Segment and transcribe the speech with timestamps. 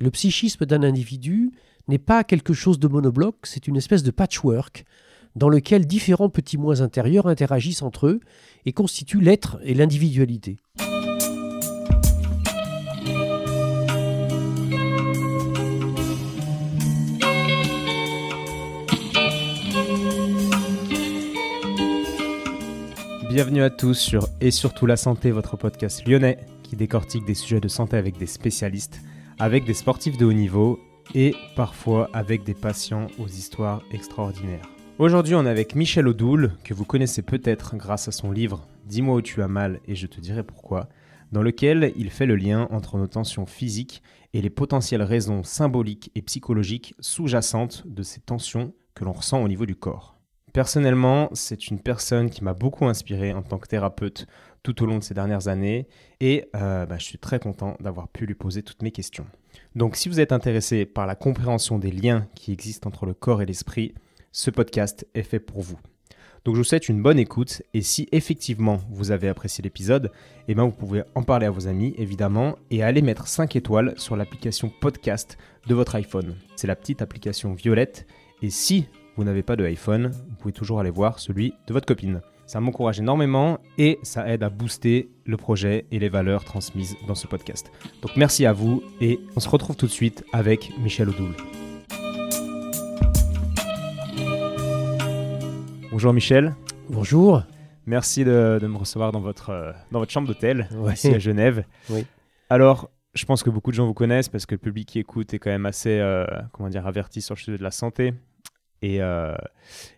[0.00, 1.50] le psychisme d'un individu
[1.88, 4.84] n'est pas quelque chose de monobloc, c'est une espèce de patchwork
[5.34, 8.20] dans lequel différents petits mois intérieurs interagissent entre eux
[8.64, 10.58] et constituent l'être et l'individualité.
[23.30, 27.60] Bienvenue à tous sur Et surtout la santé, votre podcast lyonnais qui décortique des sujets
[27.60, 29.00] de santé avec des spécialistes,
[29.40, 30.80] avec des sportifs de haut niveau
[31.14, 34.68] et parfois avec des patients aux histoires extraordinaires.
[34.98, 39.16] Aujourd'hui, on est avec Michel Odoul, que vous connaissez peut-être grâce à son livre Dis-moi
[39.16, 40.88] où tu as mal et je te dirai pourquoi,
[41.30, 46.10] dans lequel il fait le lien entre nos tensions physiques et les potentielles raisons symboliques
[46.16, 50.18] et psychologiques sous-jacentes de ces tensions que l'on ressent au niveau du corps.
[50.52, 54.26] Personnellement, c'est une personne qui m'a beaucoup inspiré en tant que thérapeute
[54.62, 55.88] tout au long de ces dernières années
[56.20, 59.26] et euh, bah, je suis très content d'avoir pu lui poser toutes mes questions.
[59.74, 63.42] Donc si vous êtes intéressé par la compréhension des liens qui existent entre le corps
[63.42, 63.94] et l'esprit,
[64.32, 65.78] ce podcast est fait pour vous.
[66.44, 70.10] Donc je vous souhaite une bonne écoute et si effectivement vous avez apprécié l'épisode,
[70.46, 73.94] eh ben vous pouvez en parler à vos amis évidemment et aller mettre 5 étoiles
[73.96, 76.36] sur l'application podcast de votre iPhone.
[76.56, 78.06] C'est la petite application violette
[78.40, 81.86] et si vous n'avez pas de iPhone, vous pouvez toujours aller voir celui de votre
[81.86, 82.20] copine.
[82.48, 87.14] Ça m'encourage énormément et ça aide à booster le projet et les valeurs transmises dans
[87.14, 87.70] ce podcast.
[88.00, 91.34] Donc merci à vous et on se retrouve tout de suite avec Michel Odoul.
[95.90, 96.54] Bonjour Michel.
[96.88, 97.42] Bonjour.
[97.84, 101.64] Merci de, me recevoir dans votre, euh, dans votre chambre d'hôtel ici à Genève.
[101.90, 102.06] Oui.
[102.48, 105.34] Alors, je pense que beaucoup de gens vous connaissent parce que le public qui écoute
[105.34, 108.14] est quand même assez euh, comment dire, averti sur le sujet de la santé.
[108.84, 109.36] Euh,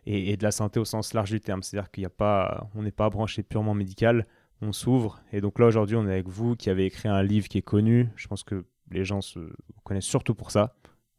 [0.07, 1.63] et, et, de la santé au sens large du terme.
[1.63, 4.27] C'est-à-dire qu'il n'y a pas, on n'est pas branché purement médical,
[4.63, 5.21] on s'ouvre.
[5.33, 7.63] Et donc là, aujourd'hui, on est avec vous qui avez écrit un livre qui est
[7.63, 8.09] connu.
[8.17, 9.39] Je pense que les gens se
[9.85, 10.75] connaissent surtout pour ça.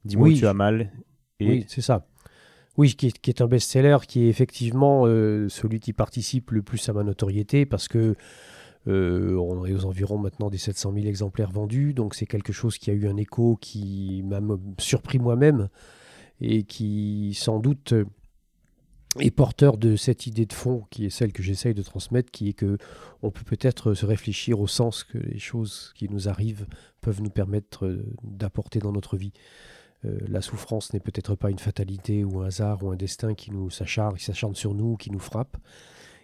[0.06, 0.40] Dis-moi oui.
[0.40, 0.92] tu as mal.
[1.40, 1.50] Et...
[1.50, 2.08] Oui, c'est ça.
[2.78, 6.62] Oui, qui est, qui est un best-seller, qui est effectivement euh, celui qui participe le
[6.62, 8.16] plus à ma notoriété parce que
[8.88, 11.94] euh, on est aux environs maintenant des 700 000 exemplaires vendus.
[11.94, 14.40] Donc c'est quelque chose qui a eu un écho qui m'a
[14.80, 15.70] surpris moi-même
[16.42, 17.94] et qui sans doute
[19.20, 22.50] est porteur de cette idée de fond qui est celle que j'essaye de transmettre, qui
[22.50, 22.78] est que
[23.22, 26.66] on peut peut-être se réfléchir au sens que les choses qui nous arrivent
[27.02, 29.34] peuvent nous permettre d'apporter dans notre vie.
[30.06, 33.52] Euh, la souffrance n'est peut-être pas une fatalité ou un hasard ou un destin qui
[33.52, 35.58] nous s'acharne, s'acharne sur nous, qui nous frappe.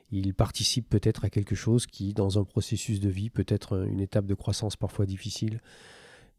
[0.09, 3.99] Il participe peut-être à quelque chose qui, dans un processus de vie, peut être une
[3.99, 5.59] étape de croissance parfois difficile,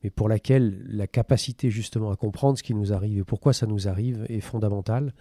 [0.02, 3.66] mais pour laquelle la capacité justement à comprendre ce qui nous arrive et pourquoi ça
[3.66, 5.12] nous arrive est fondamentale.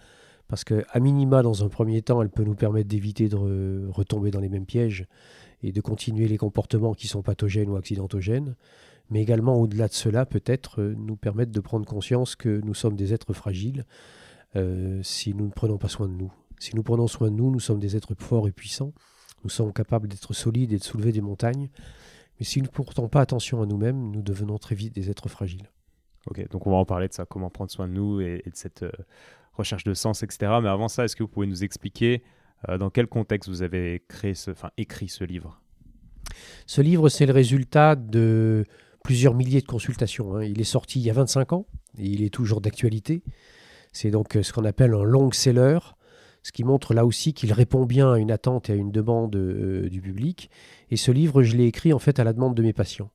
[0.46, 3.94] Parce que, à minima, dans un premier temps, elle peut nous permettre d'éviter de re
[3.94, 5.06] retomber dans les mêmes pièges
[5.62, 8.54] et de continuer les comportements qui sont pathogènes ou accidentogènes.
[9.10, 13.12] Mais également, au-delà de cela, peut-être nous permettre de prendre conscience que nous sommes des
[13.12, 13.84] êtres fragiles
[14.56, 16.32] euh, si nous ne prenons pas soin de nous.
[16.58, 18.92] Si nous prenons soin de nous, nous sommes des êtres forts et puissants.
[19.44, 21.68] Nous sommes capables d'être solides et de soulever des montagnes.
[22.38, 25.28] Mais si nous ne portons pas attention à nous-mêmes, nous devenons très vite des êtres
[25.28, 25.70] fragiles.
[26.26, 28.50] Ok, donc on va en parler de ça, comment prendre soin de nous et, et
[28.50, 28.92] de cette euh,
[29.54, 30.52] recherche de sens, etc.
[30.62, 32.22] Mais avant ça, est-ce que vous pouvez nous expliquer
[32.68, 35.60] euh, dans quel contexte vous avez créé ce, enfin, écrit ce livre?
[36.66, 38.64] Ce livre, c'est le résultat de
[39.02, 40.36] plusieurs milliers de consultations.
[40.36, 40.44] Hein.
[40.44, 41.66] Il est sorti il y a 25 ans
[41.96, 43.22] et il est toujours d'actualité.
[43.92, 45.78] C'est donc ce qu'on appelle un long seller
[46.42, 49.36] ce qui montre là aussi qu'il répond bien à une attente et à une demande
[49.36, 50.50] euh, du public.
[50.90, 53.10] Et ce livre, je l'ai écrit en fait à la demande de mes patients.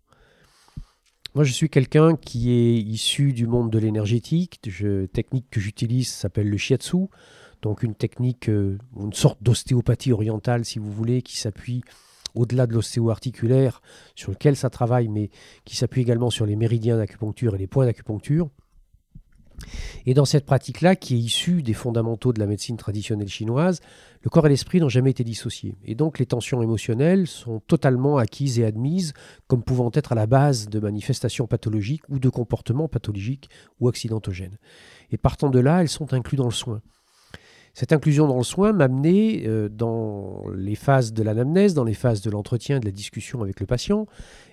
[1.36, 4.60] Moi, je suis quelqu'un qui est issu du monde de l'énergétique.
[4.82, 7.08] La technique que j'utilise s'appelle le shiatsu,
[7.64, 11.82] donc une technique, euh, une sorte d'ostéopathie orientale, si vous voulez, qui s'appuie
[12.36, 13.82] au-delà de l'ostéo-articulaire,
[14.16, 15.32] sur lequel ça travaille, mais
[15.66, 18.50] qui s'appuie également sur les méridiens d'acupuncture et les points d'acupuncture.
[20.06, 23.80] Et dans cette pratique-là, qui est issue des fondamentaux de la médecine traditionnelle chinoise,
[24.22, 25.76] le corps et l'esprit n'ont jamais été dissociés.
[25.86, 29.14] Et donc les tensions émotionnelles sont totalement acquises et admises
[29.48, 34.58] comme pouvant être à la base de manifestations pathologiques ou de comportements pathologiques ou accidentogènes.
[35.12, 36.82] Et partant de là, elles sont incluses dans le soin.
[37.74, 41.96] Cette inclusion dans le soin m'a amené euh, dans les phases de l'anamnèse, dans les
[41.96, 44.06] phases de l'entretien, de la discussion avec le patient,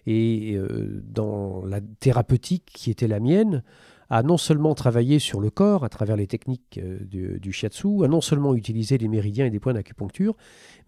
[0.06, 3.62] et euh, dans la thérapeutique qui était la mienne,
[4.10, 6.98] à non seulement travailler sur le corps à travers les techniques euh,
[7.38, 10.36] du, shiatsu, à non seulement utiliser les méridiens et des points d'acupuncture,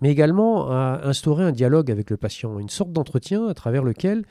[0.00, 4.24] mais également à instaurer un dialogue avec le patient, une sorte d'entretien à travers lequel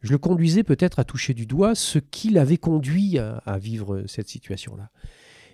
[0.00, 4.02] je le conduisais peut-être à toucher du doigt ce qui l'avait conduit à, à, vivre
[4.08, 4.90] cette situation-là.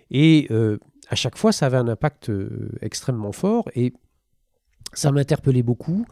[0.09, 3.93] Et euh, à chaque fois, ça avait un impact euh, extrêmement fort et
[4.93, 6.05] ça m'interpellait beaucoup,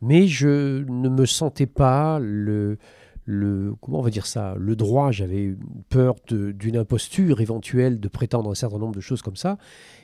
[0.00, 2.78] mais je ne me sentais pas le,
[3.24, 5.54] le comment on va dire ça, le droit, j'avais
[5.88, 9.58] peur d'une imposture éventuelle de prétendre un certain nombre de choses comme ça,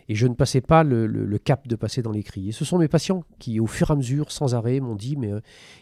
[0.09, 2.49] et je ne passais pas le, cap de passer dans l'écrit.
[2.49, 5.17] Et ce sont mes patients qui, au fur et à mesure, sans arrêt, m'ont dit
[5.17, 5.41] mais euh,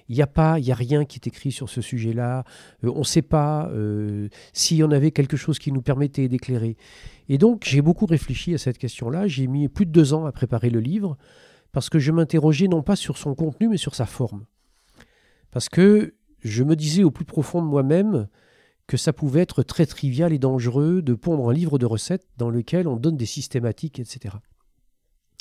[0.08, 2.44] il n'y a pas, il y a rien qui est écrit sur ce sujet-là,
[2.84, 6.28] euh, on ne sait pas euh, s'il y en avait quelque chose qui nous permettait
[6.28, 6.76] d'éclairer.
[7.28, 9.26] Et donc j'ai beaucoup réfléchi à cette question-là.
[9.26, 11.16] J'ai mis plus de deux ans à préparer le livre
[11.72, 14.44] parce que je m'interrogeais non pas sur son contenu mais sur sa forme.
[15.50, 16.14] Parce que
[16.44, 18.28] je me disais au plus profond de moi-même
[18.86, 22.50] que ça pouvait être très trivial et dangereux de pondre un livre de recettes dans
[22.50, 24.36] lequel on donne des systématiques, etc.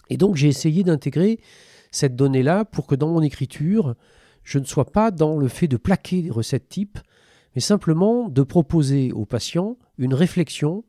[0.10, 1.40] Et donc j'ai essayé d'intégrer
[1.92, 3.96] cette donnée-là pour que dans mon écriture,
[4.44, 7.00] je ne sois pas dans le fait de plaquer des recettes types,
[7.54, 10.86] mais simplement de proposer au patient une réflexion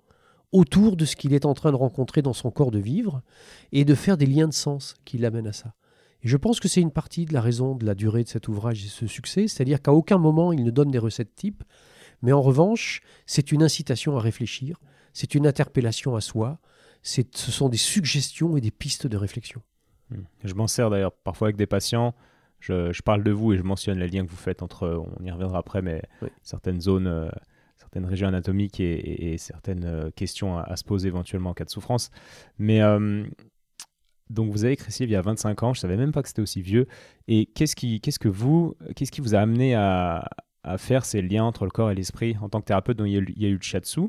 [0.52, 3.22] autour de ce qu'il est en train de rencontrer dans son corps de vivre
[3.72, 5.75] et de faire des liens de sens qui l'amènent à ça.
[6.24, 8.48] Et je pense que c'est une partie de la raison de la durée de cet
[8.48, 11.62] ouvrage et de ce succès, c'est-à-dire qu'à aucun moment il ne donne des recettes types,
[12.22, 14.80] mais en revanche, c'est une incitation à réfléchir,
[15.12, 16.58] c'est une interpellation à soi,
[17.02, 19.62] ce sont des suggestions et des pistes de réflexion.
[20.10, 20.22] Hmm.
[20.42, 22.14] Je m'en sers d'ailleurs parfois avec des patients.
[22.60, 25.30] Je, parle de vous et je mentionne les liens que vous faites entre, on y
[25.30, 26.00] reviendra après, mais
[26.42, 27.28] certaines zones, euh,
[27.76, 32.10] certaines régions anatomiques et, certaines euh, questions à, se poser éventuellement en cas de souffrance.
[32.58, 33.24] Mais euh,
[34.30, 36.42] donc vous avez livre il y a 25 ans, je savais même pas que c'était
[36.42, 36.86] aussi vieux.
[37.28, 40.28] Et qu'est-ce qui, qu'est-ce que vous, qu'est-ce qui vous a amené à,
[40.78, 42.98] faire ces liens entre le corps et l'esprit en tant que thérapeute?
[43.04, 44.00] Il y a, eu le shiatsu.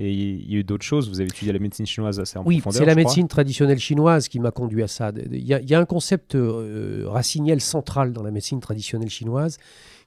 [0.00, 1.08] Et il y a eu d'autres choses.
[1.08, 2.80] Vous avez étudié la médecine chinoise assez en oui, profondeur.
[2.80, 5.10] Oui, c'est la médecine traditionnelle chinoise qui m'a conduit à ça.
[5.32, 9.58] Il y a, un concept euh, raciniel central dans la médecine traditionnelle chinoise,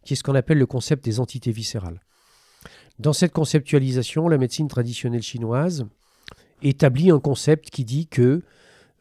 [0.05, 1.99] qui est ce qu'on appelle le concept des entités viscérales.
[2.99, 5.85] Dans cette conceptualisation, la médecine traditionnelle chinoise
[6.61, 8.43] établit un concept qui dit que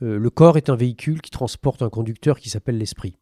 [0.03, 3.17] euh, le corps est un véhicule qui transporte un conducteur qui s'appelle l'esprit.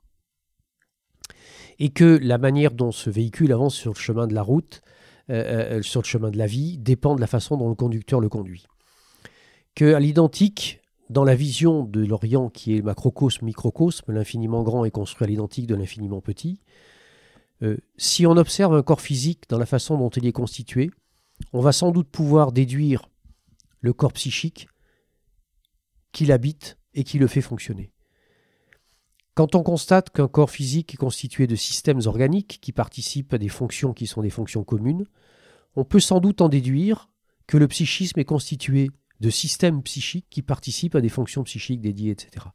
[1.78, 4.82] Et que la manière dont ce véhicule avance sur le chemin de la route,
[5.30, 8.20] euh, euh, sur le chemin de la vie, dépend de la façon dont le conducteur
[8.20, 8.66] le conduit.
[9.75, 10.80] Que à l'identique,
[11.10, 15.66] dans la vision de l'Orient qui est macrocosme, microcosme, l'infiniment grand est construit à l'identique
[15.66, 16.60] de l'infiniment petit,
[17.96, 20.90] si on observe un corps physique dans la façon dont il est constitué,
[21.52, 23.08] on va sans doute pouvoir déduire
[23.80, 24.69] le corps psychique
[26.19, 27.93] qui l'habite et qui le fait fonctionner.
[29.35, 33.49] Quand on constate qu'un corps physique est constitué de systèmes organiques qui participent à des
[33.49, 35.05] fonctions qui sont des fonctions communes,
[35.76, 37.09] on peut sans doute en déduire
[37.47, 42.11] que le psychisme est constitué de systèmes psychiques qui participent à des fonctions psychiques dédiées,
[42.11, 42.47] etc.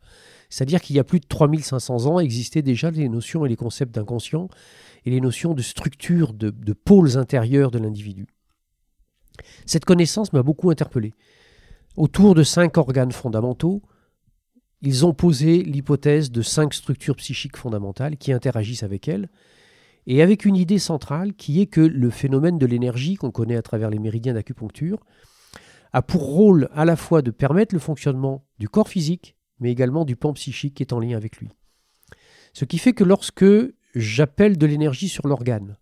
[0.50, 3.96] C'est-à-dire qu'il y a plus de 3500 ans existaient déjà les notions et les concepts
[3.96, 4.50] d'inconscient
[5.06, 8.28] et les notions de structure, de, de pôles intérieurs de l'individu.
[9.66, 11.14] Cette connaissance m'a beaucoup interpellé.
[11.96, 13.84] Autour de cinq organes fondamentaux,
[14.82, 19.30] ils ont posé l'hypothèse de cinq structures psychiques fondamentales qui interagissent avec elles,
[20.08, 23.62] et avec une idée centrale qui est que le phénomène de l'énergie qu'on connaît à
[23.62, 25.00] travers les méridiens d'acupuncture
[25.94, 30.04] a pour rôle à la fois de permettre le fonctionnement du corps physique, mais également
[30.04, 31.50] du pan psychique qui est en lien avec lui.
[32.54, 33.46] Ce qui fait que lorsque
[33.96, 35.78] j'appelle de l'énergie sur l'organe,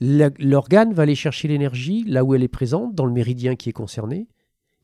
[0.00, 3.74] L'organe va aller chercher l'énergie là où elle est présente, dans le méridien qui est
[3.74, 4.28] concerné.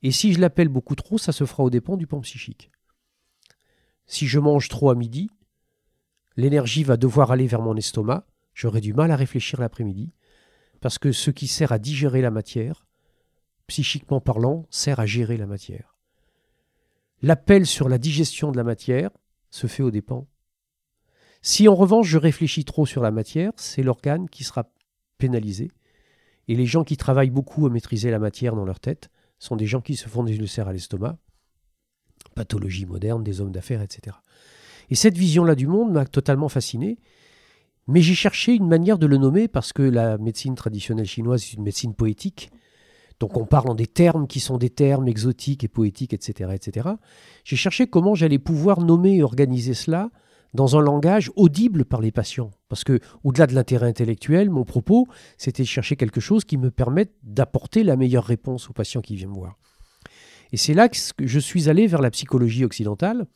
[0.03, 2.71] Et si je l'appelle beaucoup trop, ça se fera au dépens du pan psychique.
[4.07, 5.31] Si je mange trop à midi,
[6.37, 8.27] l'énergie va devoir aller vers mon estomac.
[8.55, 10.13] J'aurai du mal à réfléchir l'après-midi.
[10.81, 12.87] Parce que ce qui sert à digérer la matière,
[13.67, 15.97] psychiquement parlant, sert à gérer la matière.
[17.23, 19.11] L'appel sur la digestion de la matière
[19.51, 20.27] se fait au dépens.
[21.43, 24.71] Si en revanche je réfléchis trop sur la matière, c'est l'organe qui sera
[25.21, 25.71] pénalisés.
[26.49, 29.09] Et les gens qui travaillent beaucoup à maîtriser la matière dans leur tête
[29.39, 31.17] sont des gens qui se font des ulcères à l'estomac,
[32.35, 34.17] pathologie moderne, des hommes d'affaires, etc.
[34.91, 36.99] Et cette vision-là du monde m'a totalement fasciné.
[37.87, 41.55] Mais j'ai cherché une manière de le nommer parce que la médecine traditionnelle chinoise est
[41.55, 42.51] une médecine poétique.
[43.21, 46.51] Donc on parle en des termes qui sont des termes exotiques et poétiques, etc.
[46.55, 46.89] etc.
[47.45, 50.11] J'ai cherché comment j'allais pouvoir nommer et organiser cela
[50.55, 52.51] dans un langage audible par les patients.
[52.69, 55.07] Parce que, au-delà de l'intérêt intellectuel, mon propos,
[55.39, 59.17] c'était de chercher quelque chose qui me permette d'apporter la meilleure réponse aux patients qui
[59.17, 59.59] viennent me voir.
[60.53, 63.27] Et c'est là que je suis allé vers la psychologie occidentale,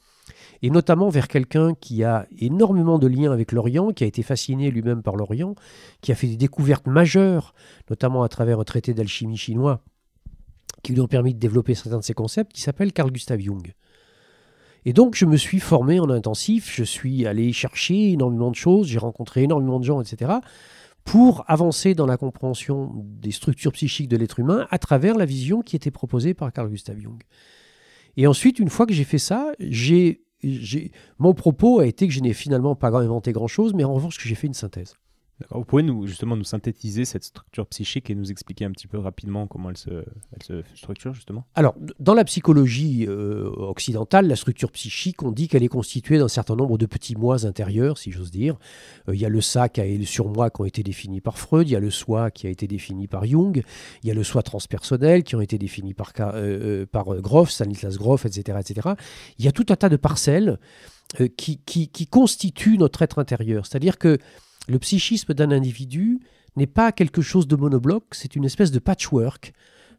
[0.62, 4.70] et notamment vers quelqu'un qui a énormément de liens avec l'Orient, qui a été fasciné
[4.70, 5.54] lui-même par l'Orient,
[6.00, 7.54] qui a fait des découvertes majeures,
[7.90, 9.82] notamment à travers un traité d'alchimie chinois,
[10.82, 13.74] qui lui ont permis de développer certains de ses concepts, qui s'appelle Carl Gustav Jung.
[14.84, 18.86] Et donc, je me suis formé en intensif, je suis allé chercher énormément de choses,
[18.86, 20.32] j'ai rencontré énormément de gens, etc.,
[21.04, 25.60] pour avancer dans la compréhension des structures psychiques de l'être humain à travers la vision
[25.60, 27.22] qui était proposée par Carl Gustav Jung.
[28.16, 30.22] Et ensuite, une fois que j'ai fait ça, j'ai,
[31.18, 34.26] mon propos a été que je n'ai finalement pas inventé grand-chose, mais en revanche que
[34.26, 34.94] j'ai fait une synthèse.
[35.50, 38.98] Vous pouvez nous, justement nous synthétiser cette structure psychique et nous expliquer un petit peu
[38.98, 41.44] rapidement comment elle se, elle se structure justement?
[41.54, 46.28] Alors, dans la psychologie euh, occidentale, la structure psychique, on dit qu'elle est constituée d'un
[46.28, 48.56] certain nombre de petits mois intérieurs, si j'ose dire.
[49.08, 51.68] Euh, il y a le sac et le surmoi qui ont été définis par Freud,
[51.68, 53.62] il y a le soi qui a été défini par Jung,
[54.02, 57.96] il y a le soi transpersonnel qui ont été définis par, euh, par Groff, Stanislas
[57.96, 58.88] Groff, etc., etc.
[59.38, 60.58] Il y a tout un tas de parcelles
[61.36, 63.66] qui, qui, qui constituent notre être intérieur.
[63.66, 64.18] C'est-à-dire que
[64.68, 66.20] le psychisme d'un individu
[66.56, 69.52] n'est pas quelque chose de monobloc, c'est une espèce de patchwork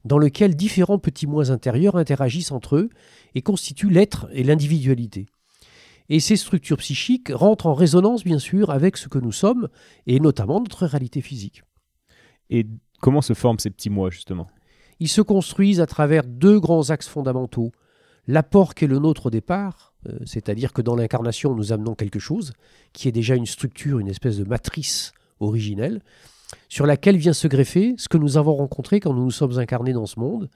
[0.06, 2.90] dans lequel différents petits mois intérieurs interagissent entre eux
[3.34, 5.26] et constituent l'être et l'individualité.
[6.10, 9.70] Et ces structures psychiques rentrent en résonance, bien sûr, avec ce que nous sommes,
[10.06, 11.64] et notamment notre réalité physique.
[12.52, 12.68] Et
[13.02, 14.48] comment se forment ces petits mois, justement?
[15.00, 17.72] Ils se construisent à travers deux grands axes fondamentaux.
[18.28, 22.20] L'apport qui est le nôtre au départ, euh, c'est-à-dire que dans l'incarnation, nous amenons quelque
[22.20, 22.54] chose
[22.94, 26.02] qui est déjà une structure, une espèce de matrice originelle,
[26.70, 29.94] sur laquelle vient se greffer ce que nous avons rencontré quand nous nous sommes incarnés
[29.94, 30.50] dans ce monde,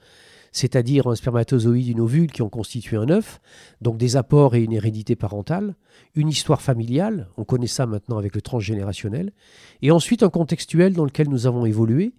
[0.52, 3.40] c'est-à-dire un spermatozoïde, une ovule qui ont constitué un œuf,
[3.80, 5.74] donc des apports et une hérédité parentale,
[6.14, 9.32] une histoire familiale, on connaît ça maintenant avec le transgénérationnel,
[9.82, 12.12] et ensuite un contextuel dans lequel nous avons évolué,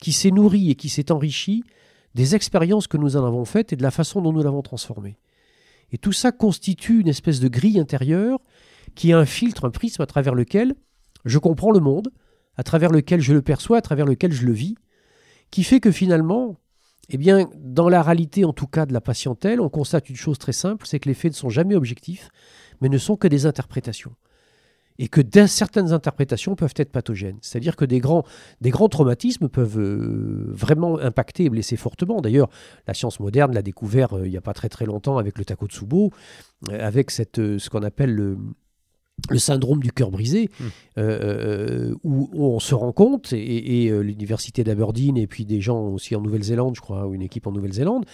[0.00, 1.64] qui s'est nourri et qui s'est enrichi
[2.14, 5.16] des expériences que nous en avons faites et de la façon dont nous l'avons transformé.
[5.92, 8.40] Et tout ça constitue une espèce de grille intérieure
[8.94, 10.74] qui est un filtre, un prisme à travers lequel
[11.24, 12.08] je comprends le monde,
[12.56, 14.76] à travers lequel je le perçois, à travers lequel je le vis,
[15.50, 16.56] qui fait que finalement,
[17.08, 20.38] eh bien, dans la réalité en tout cas de la patientèle, on constate une chose
[20.38, 22.30] très simple, c'est que les faits ne sont jamais objectifs,
[22.80, 24.14] mais ne sont que des interprétations
[24.98, 27.38] et que certaines interprétations peuvent être pathogènes.
[27.42, 28.24] C'est-à-dire que des grands,
[28.60, 32.20] des grands traumatismes peuvent euh, vraiment impacter et blesser fortement.
[32.20, 32.48] D'ailleurs,
[32.86, 35.44] la science moderne l'a découvert euh, il n'y a pas très très longtemps avec le
[35.44, 36.10] Takotsubo,
[36.70, 38.38] euh, avec cette, ce qu'on appelle le,
[39.30, 40.64] le syndrome du cœur brisé, hmm.
[40.98, 45.80] euh, euh, où, on se rend compte, et, euh, l'université d'Aberdeen et puis des gens
[45.88, 48.04] aussi en Nouvelle-Zélande, je crois, ou une équipe en Nouvelle-Zélande,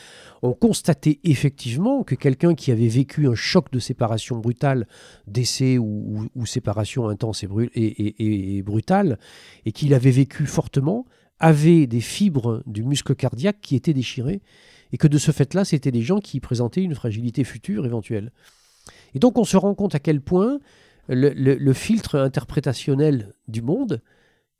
[0.43, 4.87] ont constaté effectivement que quelqu'un qui avait vécu un choc de séparation brutale,
[5.27, 9.19] décès ou, séparation intense et, et brutale,
[9.65, 11.07] et qu'il avait vécu fortement,
[11.39, 14.41] avait des fibres du muscle cardiaque qui étaient déchirées,
[14.93, 18.31] et que de ce fait-là, c'était des gens qui présentaient une fragilité future éventuelle.
[19.15, 20.59] Et donc on se rend compte à quel point
[21.09, 24.03] le, filtre interprétationnel du monde,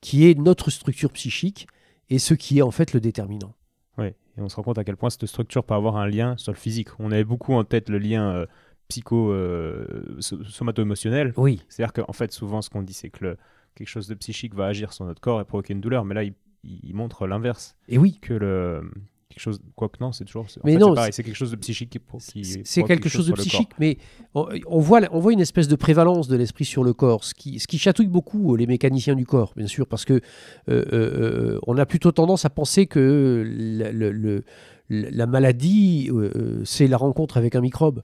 [0.01, 1.67] qui est notre structure psychique,
[2.09, 3.55] et ce qui est en fait le déterminant.
[3.99, 6.37] Oui, et on se rend compte à quel point cette structure peut avoir un lien
[6.37, 6.89] sur le physique.
[6.99, 8.47] On avait beaucoup en tête le lien euh,
[8.89, 11.29] psycho-somato-émotionnel.
[11.29, 11.63] Euh, oui.
[11.69, 13.37] C'est-à-dire qu'en fait, souvent, ce qu'on dit, c'est que
[13.75, 16.23] quelque chose de psychique va agir sur notre corps et provoquer une douleur, mais là,
[16.25, 16.35] il,
[16.65, 17.77] il montre l'inverse.
[17.89, 18.19] Et oui.
[18.21, 18.91] Que le,
[19.33, 22.45] quelque chose quoi que non c'est toujours mais non c'est quelque chose de psychique qui,
[22.65, 23.99] c'est quelque, chose, de psychique mais
[24.35, 27.59] on, voit on voit une espèce de prévalence de l'esprit sur le corps ce qui
[27.59, 30.21] ce qui chatouille beaucoup les mécaniciens du corps bien sûr parce que
[30.69, 34.45] euh, euh, on a plutôt tendance à penser que le,
[34.89, 38.03] la maladie euh, c'est la rencontre avec un microbe.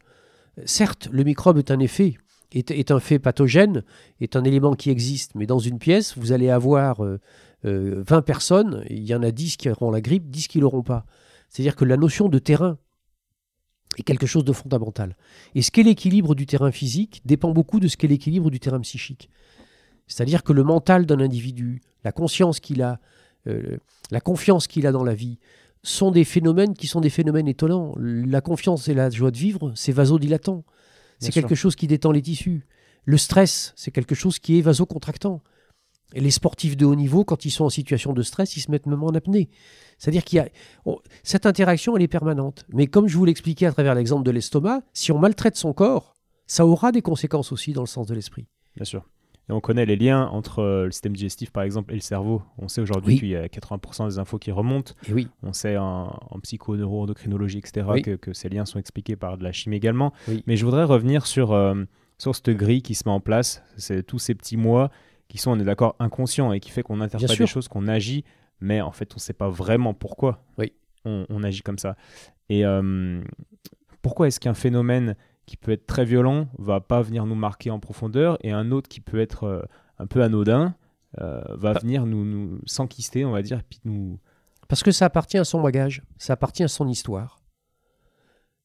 [0.65, 2.17] Certes le microbe est un effet
[2.53, 3.85] est, un fait pathogène,
[4.21, 7.03] est un élément qui existe, mais dans une pièce, vous allez avoir
[7.65, 10.83] 20 personnes, il y en a 10 qui auront la grippe, 10 qui ne l'auront
[10.83, 11.05] pas.
[11.49, 12.79] C'est-à-dire que la notion de terrain
[13.97, 15.17] est quelque chose de fondamental.
[15.55, 18.81] Et ce qu'est l'équilibre du terrain physique dépend beaucoup de ce qu'est l'équilibre du terrain
[18.81, 19.31] psychique.
[20.07, 23.01] C'est-à-dire que le mental d'un individu, la conscience qu'il a,
[23.47, 23.79] euh,
[24.11, 25.39] la confiance qu'il a dans la vie,
[25.83, 27.95] sont des phénomènes qui sont des phénomènes étonnants.
[27.99, 30.65] La confiance et la joie de vivre, c'est vasodilatant.
[31.19, 32.67] C'est quelque chose qui détend les tissus.
[33.05, 35.43] Le stress, c'est quelque chose qui est vasocontractant.
[36.15, 38.71] Et les sportifs de haut niveau, quand ils sont en situation de stress, ils se
[38.71, 39.51] mettent même en apnée.
[39.99, 40.49] C'est-à-dire qu'il y a
[41.23, 42.65] cette interaction, elle est permanente.
[42.71, 46.15] Mais comme je vous l'expliquais à travers l'exemple de l'estomac, si on maltraite son corps,
[46.47, 48.47] ça aura des conséquences aussi dans le sens de l'esprit.
[48.75, 49.05] Bien sûr.
[49.49, 52.43] Et on connaît les liens entre euh, le système digestif, par exemple, et le cerveau.
[52.59, 54.93] On sait aujourd'hui qu'il y a 80% des infos qui remontent.
[55.09, 55.29] Et oui.
[55.43, 57.87] On sait en, en psycho, neuro-endocrinologie, etc.,
[58.21, 60.13] que, ces liens sont expliqués par de la chimie également.
[60.47, 61.83] Mais je voudrais revenir sur, euh,
[62.19, 63.63] sur cette grille qui se met en place.
[63.77, 64.91] C'est tous ces petits mois
[65.29, 68.25] qui sont, on est d'accord, inconscients et qui fait qu'on interprète des choses, qu'on agit,
[68.61, 70.73] mais en fait, on ne sait pas vraiment pourquoi oui.
[71.05, 71.97] on, agit comme ça.
[72.49, 73.23] Et euh,
[74.03, 75.17] pourquoi est-ce qu'un phénomène
[75.49, 78.87] qui peut être très violent va pas venir nous marquer en profondeur et un autre
[78.87, 79.63] qui peut être euh,
[79.99, 80.77] un peu anodin
[81.21, 81.79] euh, va ah.
[81.81, 84.21] venir nous, nous s'enquister, on va dire, puis nous...
[84.69, 87.41] Parce que ça appartient à son bagage, ça appartient à son histoire.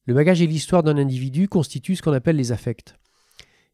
[0.04, 2.94] Le bagage et l'histoire d'un individu constituent ce qu'on appelle les affects.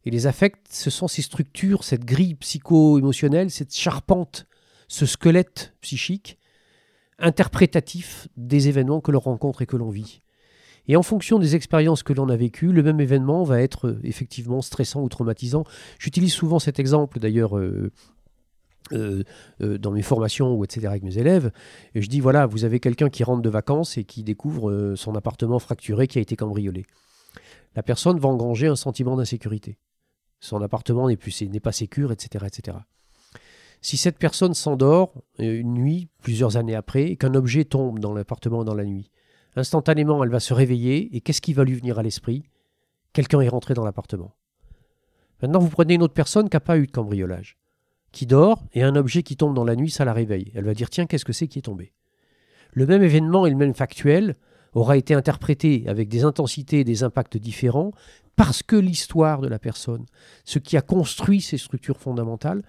[0.05, 4.47] Et les affects, ce sont ces structures, cette grille psycho-émotionnelle, cette charpente,
[4.87, 6.38] ce squelette psychique,
[7.19, 10.23] interprétatif des événements que l'on rencontre et que l'on vit.
[10.90, 14.00] Et en fonction des expériences que l'on a vécues, le même événement va être euh,
[14.02, 15.62] effectivement stressant ou traumatisant.
[16.00, 17.92] J'utilise souvent cet exemple d'ailleurs euh,
[18.90, 19.23] euh,
[19.61, 20.88] dans mes formations ou etc.
[20.88, 21.52] avec mes élèves,
[21.94, 25.14] et je dis voilà, vous avez quelqu'un qui rentre de vacances et qui découvre son
[25.14, 26.85] appartement fracturé qui a été cambriolé.
[27.76, 29.78] La personne va engranger un sentiment d'insécurité.
[30.40, 32.78] Son appartement n'est plus n'est pas sécure, etc., etc.
[33.80, 38.75] Si cette personne s'endort une nuit, plusieurs années après, qu'un objet tombe dans l'appartement dans
[38.75, 39.12] la nuit,
[39.57, 42.45] instantanément elle va se réveiller et qu'est-ce qui va lui venir à l'esprit?
[43.12, 44.35] Quelqu'un est rentré dans l'appartement.
[45.42, 47.57] Maintenant, vous prenez une autre personne qui n'a pas eu de cambriolage
[48.12, 50.50] qui dort et un objet qui tombe dans la nuit, ça la réveille.
[50.54, 51.92] Elle va dire tiens, qu'est-ce que c'est qui est tombé?
[52.73, 54.37] Le même événement et le même factuel
[54.73, 57.92] aura été interprété avec des intensités et des impacts différents
[58.37, 60.07] parce que l'histoire de la personne,
[60.45, 62.62] ce qui a construit ces structures fondamentales,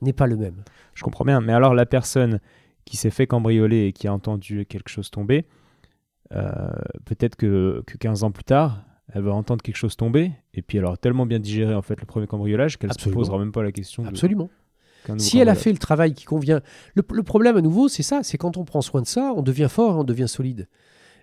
[0.00, 0.62] n'est pas le même.
[0.94, 2.40] Je comprends bien, mais alors la personne
[2.84, 5.44] qui s'est fait cambrioler et qui a entendu quelque chose tomber,
[6.30, 10.78] peut-être que, que 15 ans plus tard, elle va entendre quelque chose tomber, et puis
[10.78, 13.52] elle aura tellement bien digéré en fait le premier cambriolage qu'elle ne se posera même
[13.52, 14.04] pas la question.
[14.04, 14.50] Absolument.
[15.16, 16.60] Si elle a fait le travail qui convient.
[16.94, 19.68] Le, problème à nouveau, c'est ça, c'est quand on prend soin de ça, on devient
[19.70, 20.68] fort et on devient solide.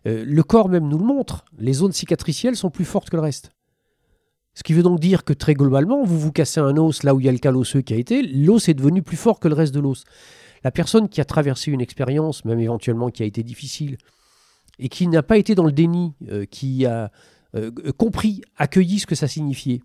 [0.08, 1.46] Euh, le corps même nous le montre.
[1.60, 3.52] Les zones cicatricielles sont plus fortes que le reste.
[4.56, 7.20] Ce qui veut donc dire que très globalement, vous vous cassez un os là où
[7.20, 9.48] il y a le cal osseux qui a été, l'os est devenu plus fort que
[9.48, 10.06] le reste de l'os.
[10.64, 13.98] La personne qui a traversé une expérience, même éventuellement qui a été difficile,
[14.80, 17.12] et qui n'a pas été dans le déni, euh, qui a
[17.56, 19.82] euh, compris, accueilli ce que ça signifiait,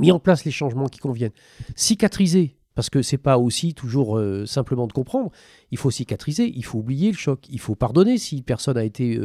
[0.00, 1.32] mis en place les changements qui conviennent,
[1.76, 5.30] cicatrisé, parce que c'est pas aussi toujours euh, simplement de comprendre.
[5.70, 9.16] Il faut cicatriser, il faut oublier le choc, il faut pardonner si personne a été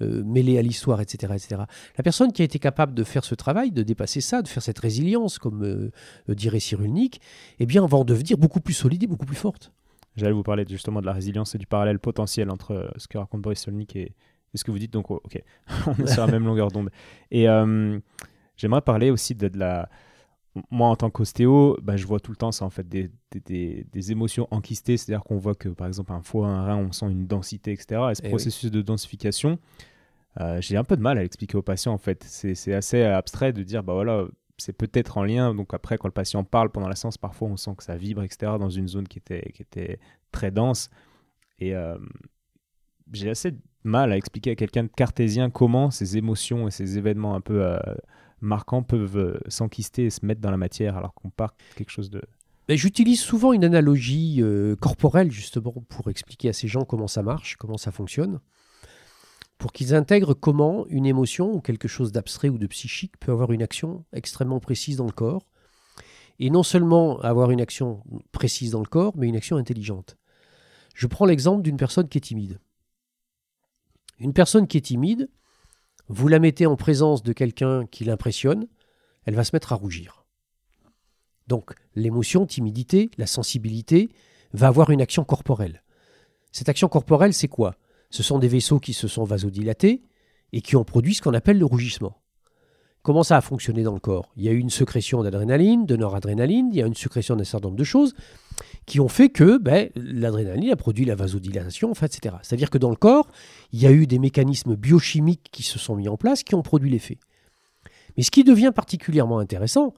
[0.00, 1.62] mêlée à l'histoire, etc., etc.
[1.96, 4.62] La personne qui a été capable de faire ce travail, de dépasser ça, de faire
[4.62, 5.90] cette résilience, comme
[6.28, 7.20] dirait Cyrulnik,
[7.60, 9.72] eh bien, va en devenir beaucoup plus solide et beaucoup plus forte.
[10.16, 13.40] J'allais vous parler justement de la résilience et du parallèle potentiel entre ce que raconte
[13.40, 14.12] Boris Cyrulnik et,
[14.54, 14.92] ce que vous dites.
[14.92, 15.42] Donc, oh, ok,
[15.86, 16.90] on est sur la même longueur d'onde.
[17.30, 17.46] Et
[18.56, 19.88] j'aimerais parler aussi de la
[20.70, 23.10] moi, en tant qu'ostéo, bah, je vois tout le temps ça, en fait, des,
[23.46, 24.96] des, des, émotions enquistées.
[24.96, 28.00] C'est-à-dire qu'on voit que, par exemple, un foie, un rein, on sent une densité, etc.
[28.10, 29.58] Et ce eh processus de densification,
[30.40, 32.22] euh, j'ai un peu de mal à l'expliquer aux patients, en fait.
[32.24, 34.26] C'est assez abstrait de dire, bah voilà,
[34.62, 35.54] c'est peut-être en lien.
[35.54, 38.22] Donc après, quand le patient parle pendant la séance, parfois, on sent que ça vibre,
[38.22, 39.98] etc., dans une zone qui était, qui était
[40.30, 40.88] très dense.
[41.58, 41.98] Et euh,
[43.12, 47.34] j'ai assez mal à expliquer à quelqu'un de cartésien comment ces émotions et ces événements
[47.34, 47.64] un peu...
[47.64, 47.78] Euh,
[48.44, 52.10] marquants peuvent euh, s'enquister et se mettre dans la matière alors qu'on part quelque chose
[52.10, 52.20] de...
[52.68, 54.42] J'utilise souvent une analogie
[54.80, 58.40] corporelle justement pour expliquer à ces gens comment ça marche, comment ça fonctionne,
[59.62, 63.52] pour qu'ils intègrent comment une émotion ou quelque chose d'abstrait ou de psychique peut avoir
[63.52, 65.46] une action extrêmement précise dans le corps,
[66.40, 70.16] et non seulement avoir une action précise dans le corps, mais une action intelligente.
[70.96, 72.58] Je prends l'exemple d'une personne qui est timide.
[74.18, 75.30] Une personne qui est timide,
[76.08, 78.66] vous la mettez en présence de quelqu'un qui l'impressionne,
[79.26, 80.26] elle va se mettre à rougir.
[81.46, 84.10] Donc l'émotion, timidité, la sensibilité
[84.54, 85.84] va avoir une action corporelle.
[86.50, 87.76] Cette action corporelle, c'est quoi?
[88.12, 90.02] Ce sont des vaisseaux qui se sont vasodilatés
[90.52, 92.18] et qui ont produit ce qu'on appelle le rougissement.
[93.02, 94.30] Comment ça a fonctionné dans le corps?
[94.36, 97.44] Il y a eu une sécrétion d'adrénaline, de noradrénaline, il y a une sécrétion d'un
[97.44, 98.14] certain nombre de choses
[98.86, 102.36] qui ont fait que ben, l'adrénaline a produit la vasodilatation, etc.
[102.42, 103.28] C'est-à-dire que dans le corps,
[103.72, 106.62] il y a eu des mécanismes biochimiques qui se sont mis en place qui ont
[106.62, 107.18] produit l'effet.
[108.16, 109.94] Mais ce qui devient particulièrement intéressant,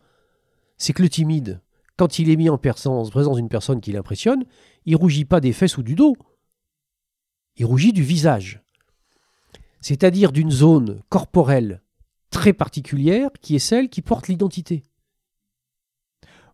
[0.79, 1.61] c'est que le timide,
[1.97, 4.45] quand il est mis en présence, d'une personne qui l'impressionne,
[4.87, 6.17] il rougit pas des fesses ou du dos,
[7.57, 8.63] il rougit du visage.
[9.81, 11.83] C'est-à-dire d'une zone corporelle
[12.31, 14.83] très particulière qui est celle qui porte l'identité.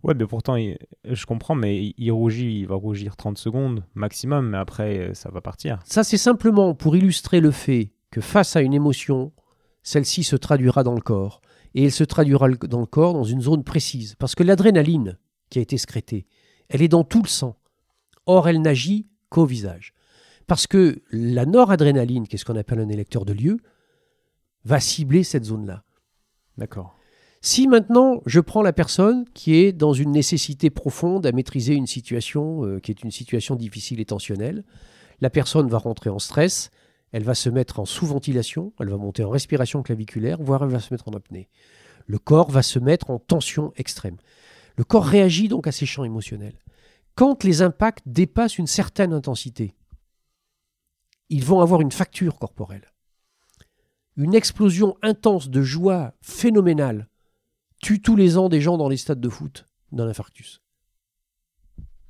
[0.03, 0.57] Ouais, mais pourtant,
[1.05, 5.41] je comprends, mais il rougit, il va rougir 30 secondes maximum, mais après, ça va
[5.41, 5.79] partir.
[5.85, 9.33] Ça, c'est simplement pour illustrer le fait que face à une émotion,
[9.83, 11.43] celle-ci se traduira dans le corps.
[11.75, 14.17] Et elle se traduira dans le corps dans une zone précise.
[14.19, 15.19] Parce que l'adrénaline
[15.51, 16.27] qui a été sécrétée,
[16.69, 17.57] elle est dans tout le sang.
[18.27, 19.95] Or, elle n'agit qu'au visage.
[20.51, 23.59] Parce que la noradrénaline, qui est ce qu'on appelle un électeur de lieu,
[24.65, 25.85] va cibler cette zone-là.
[26.59, 26.99] D'accord.
[27.41, 31.87] Si maintenant je prends la personne qui est dans une nécessité profonde à maîtriser une
[31.87, 34.65] situation euh, qui est une situation difficile et tensionnelle,
[35.21, 36.73] la personne va rentrer en stress,
[37.13, 40.81] elle va se mettre en sous-ventilation, elle va monter en respiration claviculaire, voire elle va
[40.81, 41.49] se mettre en apnée.
[42.09, 44.17] Le corps va se mettre en tension extrême.
[44.77, 46.59] Le corps réagit donc à ces champs émotionnels.
[47.15, 49.77] Quand les impacts dépassent une certaine intensité,
[51.31, 52.93] ils vont avoir une facture corporelle.
[54.17, 57.09] Une explosion intense de joie phénoménale
[57.81, 60.61] tue tous les ans des gens dans les stades de foot d'un infarctus.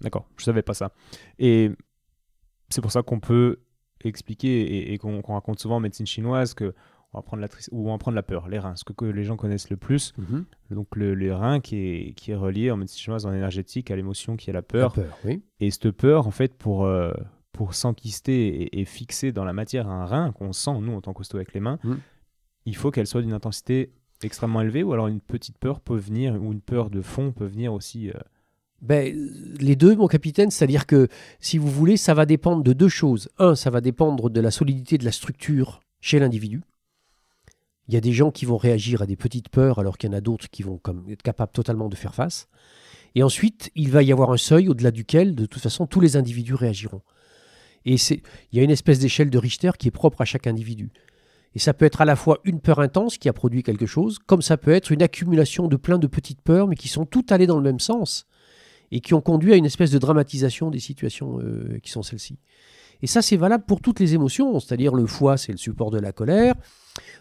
[0.01, 0.93] D'accord, je savais pas ça.
[1.39, 1.71] Et
[2.71, 3.61] c'est pour ça qu'on peut
[4.03, 6.75] expliquer et, qu'on raconte souvent en médecine chinoise que
[7.13, 9.25] on va prendre la ou on va prendre la peur, les reins, ce que, les
[9.25, 10.15] gens connaissent le plus.
[10.17, 10.45] Mhm.
[10.71, 13.97] Donc le, les reins qui est, qui est relié en médecine chinoise en énergétique à
[13.97, 14.93] l'émotion qui est la La peur.
[14.93, 15.43] peur, oui.
[15.59, 17.13] Et cette peur, en fait, pour, euh,
[17.61, 21.13] pour s'enquister et, et fixer dans la matière un rein qu'on sent, nous, en tant
[21.13, 21.97] qu'hosto avec les mains, Mm.
[22.65, 23.93] il faut qu'elle soit d'une intensité
[24.23, 27.45] extrêmement élevée ou alors une petite peur peut venir, ou une peur de fond peut
[27.45, 28.09] venir aussi.
[28.09, 28.15] euh,
[28.81, 29.15] Ben,
[29.61, 33.29] les deux, mon capitaine, c'est-à-dire que, si vous voulez, ça va dépendre de deux choses.
[33.37, 36.63] Un, ça va dépendre de la solidité de la structure chez l'individu.
[37.89, 40.15] Il y a des gens qui vont réagir à des petites peurs, alors qu'il y
[40.15, 42.49] en a d'autres qui vont comme, être capables totalement de faire face.
[43.15, 46.17] Et ensuite, il va y avoir un seuil au-delà duquel, de toute façon, tous les
[46.17, 47.03] individus réagiront.
[47.87, 48.21] Et il
[48.53, 50.91] y a une espèce d'échelle de Richter qui est propre à chaque individu.
[51.55, 54.19] Et ça peut être à la fois une peur intense qui a produit quelque chose,
[54.25, 57.33] comme ça peut être une accumulation de plein de petites peurs, mais qui sont toutes
[57.33, 58.27] allées dans le même sens
[58.93, 62.39] et qui ont conduit à une espèce de dramatisation des situations euh, qui sont celles-ci.
[63.03, 65.99] Et ça, c'est valable pour toutes les émotions, c'est-à-dire le foie, c'est le support de
[65.99, 66.55] la colère,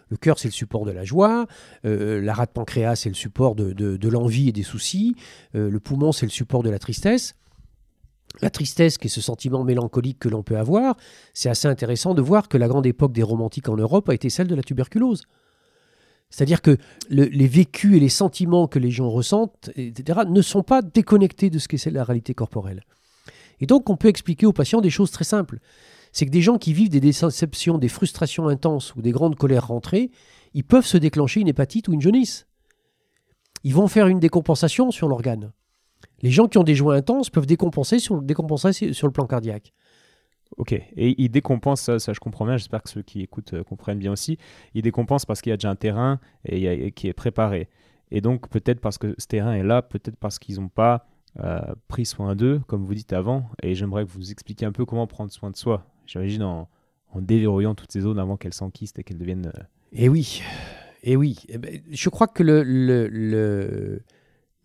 [0.09, 1.45] le cœur, c'est le support de la joie,
[1.85, 5.15] euh, la rate pancréas, c'est le support de, de- de l'envie et des soucis,
[5.55, 7.35] euh, le poumon, c'est le support de la tristesse.
[8.41, 10.95] La tristesse, qui est ce sentiment mélancolique que l'on peut avoir,
[11.33, 14.29] c'est assez intéressant de voir que la grande époque des romantiques en Europe a été
[14.29, 15.23] celle de la tuberculose.
[16.29, 16.77] C'est-à-dire que
[17.09, 21.49] le- les vécus et les sentiments que les gens ressentent, etc., ne sont pas déconnectés
[21.49, 22.83] de ce qu'est la réalité corporelle.
[23.59, 25.59] Et donc, on peut expliquer aux patients des choses très simples.
[26.11, 29.67] C'est que des gens qui vivent des déceptions, des frustrations intenses ou des grandes colères
[29.67, 30.11] rentrées,
[30.53, 32.47] ils peuvent se déclencher une hépatite ou une jaunisse.
[33.63, 35.51] Ils vont faire une décompensation sur l'organe.
[36.21, 39.73] Les gens qui ont des joints intenses peuvent décompenser sur, décompenser sur le plan cardiaque.
[40.57, 43.63] Ok, et il décompense, ça, ça je comprends bien, j'espère que ceux qui écoutent euh,
[43.63, 44.37] comprennent bien aussi.
[44.73, 47.69] Il décompense parce qu'il y a déjà un terrain et, a- qui est préparé.
[48.11, 51.05] Et donc peut-être parce que ce terrain est là, peut-être parce qu'ils n'ont pas
[51.39, 53.47] euh, pris soin d'eux, comme vous dites avant.
[53.61, 55.85] Et j'aimerais que vous expliquiez un peu comment prendre soin de soi.
[56.07, 56.67] J'imagine en,
[57.13, 59.51] en déverrouillant toutes ces zones avant qu'elles s'enquistent et qu'elles deviennent...
[59.55, 60.41] euh, Et oui,
[61.03, 61.37] et oui.
[61.49, 64.01] Eh ben, je crois que le, le- le-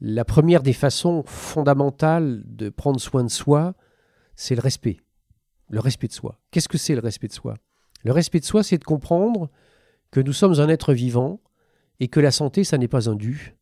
[0.00, 3.74] la première des façons fondamentales de prendre soin de soi,
[4.36, 5.00] c'est le respect.
[5.68, 6.40] Le respect de soi.
[6.50, 7.56] Qu'est-ce que c'est le respect de soi?
[8.02, 9.50] Le respect de soi, c'est de comprendre
[10.10, 11.40] que nous sommes un être vivant
[12.00, 13.56] et que la santé, ça n'est pas un dû,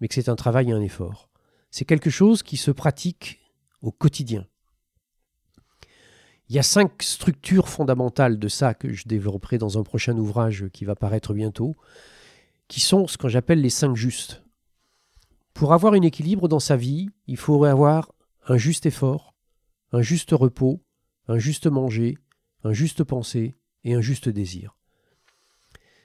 [0.00, 1.28] mais que c'est un travail et un effort.
[1.70, 3.40] C'est quelque chose qui se pratique
[3.82, 4.46] au quotidien.
[6.48, 10.68] Il y a cinq structures fondamentales de ça que je développerai dans un prochain ouvrage
[10.72, 11.74] qui va paraître bientôt,
[12.68, 14.43] qui sont ce que j'appelle les cinq justes.
[15.54, 18.12] Pour avoir un équilibre dans sa vie, il faudrait avoir
[18.48, 19.34] un juste effort,
[19.92, 20.82] un juste repos,
[21.28, 22.18] un juste manger,
[22.64, 24.76] un juste pensée et un juste désir.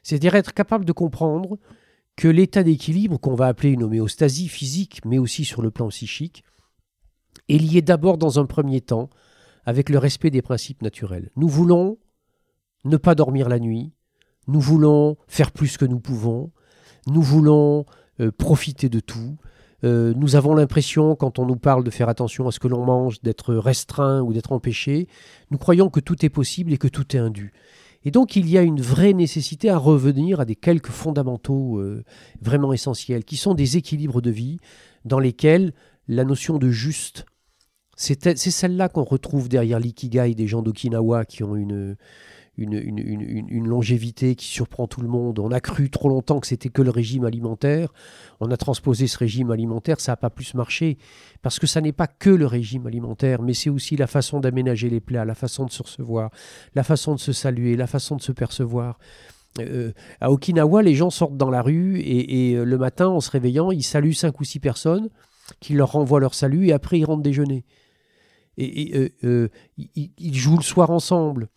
[0.04, 1.58] C'est-à-dire être capable de comprendre
[2.16, 6.44] que l'état d'équilibre qu'on va appeler une homéostasie physique, mais aussi sur le plan psychique,
[7.48, 9.10] est lié d'abord dans un premier temps
[9.66, 11.32] avec le respect des principes naturels.
[11.36, 11.98] Nous voulons
[12.86, 13.94] ne pas dormir la nuit,
[14.48, 16.52] nous voulons faire plus que nous pouvons,
[17.08, 17.86] nous voulons
[18.20, 19.38] euh, profiter de tout.
[19.84, 22.86] Euh, nous avons l'impression, quand on nous parle de faire attention à ce que l'on
[22.86, 25.08] mange, d'être restreint ou d'être empêché,
[25.52, 27.54] nous croyons que tout est possible et que tout est indu.
[28.04, 32.04] Et donc il y a une vraie nécessité à revenir à des quelques fondamentaux euh,
[32.42, 34.58] vraiment essentiels, qui sont des équilibres de vie
[35.06, 35.74] dans lesquels
[36.08, 37.26] la notion de juste,
[37.96, 41.98] c'est celle-là qu'on retrouve derrière l'ikigai des gens d'Okinawa qui ont une,
[42.60, 45.40] une, longévité qui surprend tout le monde.
[45.40, 47.94] On a cru trop longtemps que c'était que le régime alimentaire.
[48.40, 50.98] On a transposé ce régime alimentaire, ça n'a pas plus marché.
[51.42, 54.90] Parce que ça n'est pas que le régime alimentaire, mais c'est aussi la façon d'aménager
[54.90, 56.32] les plats, la façon de se recevoir,
[56.76, 59.00] la façon de se saluer, la façon de se percevoir.
[59.60, 59.92] Euh,
[60.22, 63.72] à Okinawa, les gens sortent dans la rue et, euh, le matin, en se réveillant,
[63.72, 65.10] ils saluent cinq ou six personnes
[65.60, 67.66] qui leur renvoient leur salut et après ils rentrent déjeuner.
[68.58, 71.50] Et, euh, ils jouent le soir ensemble.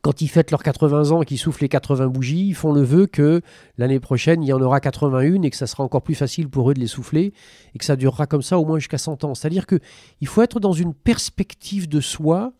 [0.00, 2.82] Quand ils fêtent leurs 80 ans et qu'ils soufflent les 80 bougies, ils font le
[2.82, 3.42] vœu que
[3.76, 6.70] l'année prochaine, il y en aura 81 et que ça sera encore plus facile pour
[6.70, 7.34] eux de les souffler
[7.74, 9.34] et que ça durera comme ça au moins jusqu'à 100 ans.
[9.34, 12.54] C'est-à-dire qu'il faut être dans une perspective de soi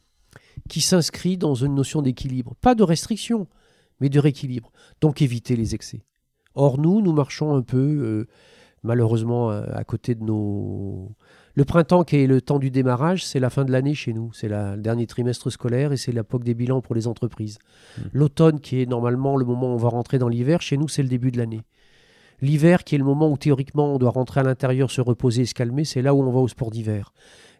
[0.68, 2.54] qui s'inscrit dans une notion d'équilibre.
[2.60, 3.48] Pas de restriction,
[4.00, 4.70] mais de rééquilibre.
[5.00, 6.04] Donc éviter les excès.
[6.54, 8.28] Or, nous, nous marchons un peu, euh,
[8.82, 11.16] malheureusement, à, à côté de nos...
[11.54, 14.32] Le printemps, qui est le temps du démarrage, c'est la fin de l'année chez nous.
[14.32, 17.58] C'est le dernier trimestre scolaire et c'est l'époque des bilans pour les entreprises.
[17.98, 18.02] Mm.
[18.12, 21.02] L'automne, qui est normalement le moment où on va rentrer dans l'hiver, chez nous, c'est
[21.02, 21.62] le début de l'année.
[22.40, 25.46] L'hiver, qui est le moment où théoriquement on doit rentrer à l'intérieur, se reposer et
[25.46, 27.12] se calmer, c'est là où on va au sport d'hiver.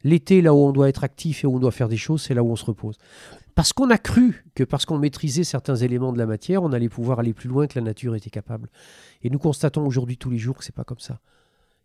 [0.05, 2.35] L'été, là où on doit être actif et où on doit faire des choses, c'est
[2.35, 2.97] là où on se repose.
[3.55, 6.89] Parce qu'on a cru que parce qu'on maîtrisait certains éléments de la matière, on allait
[6.89, 8.71] pouvoir aller plus loin que la nature était capable.
[9.23, 11.21] Et nous constatons aujourd'hui tous les jours que c'est pas comme ça.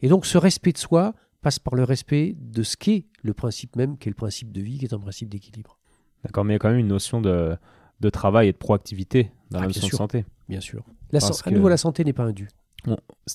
[0.01, 3.75] Et donc ce respect de soi passe par le respect de ce qu'est le principe
[3.75, 5.77] même, qui est le principe de vie, qui est un principe d'équilibre.
[6.23, 7.55] D'accord, mais il y a quand même une notion de,
[7.99, 9.97] de travail et de proactivité dans Ah, la notion de sûr.
[9.97, 10.25] santé.
[10.49, 10.83] Bien sûr.
[11.11, 12.47] La Parce san- À que- nouveau, la santé n'est pas un dû.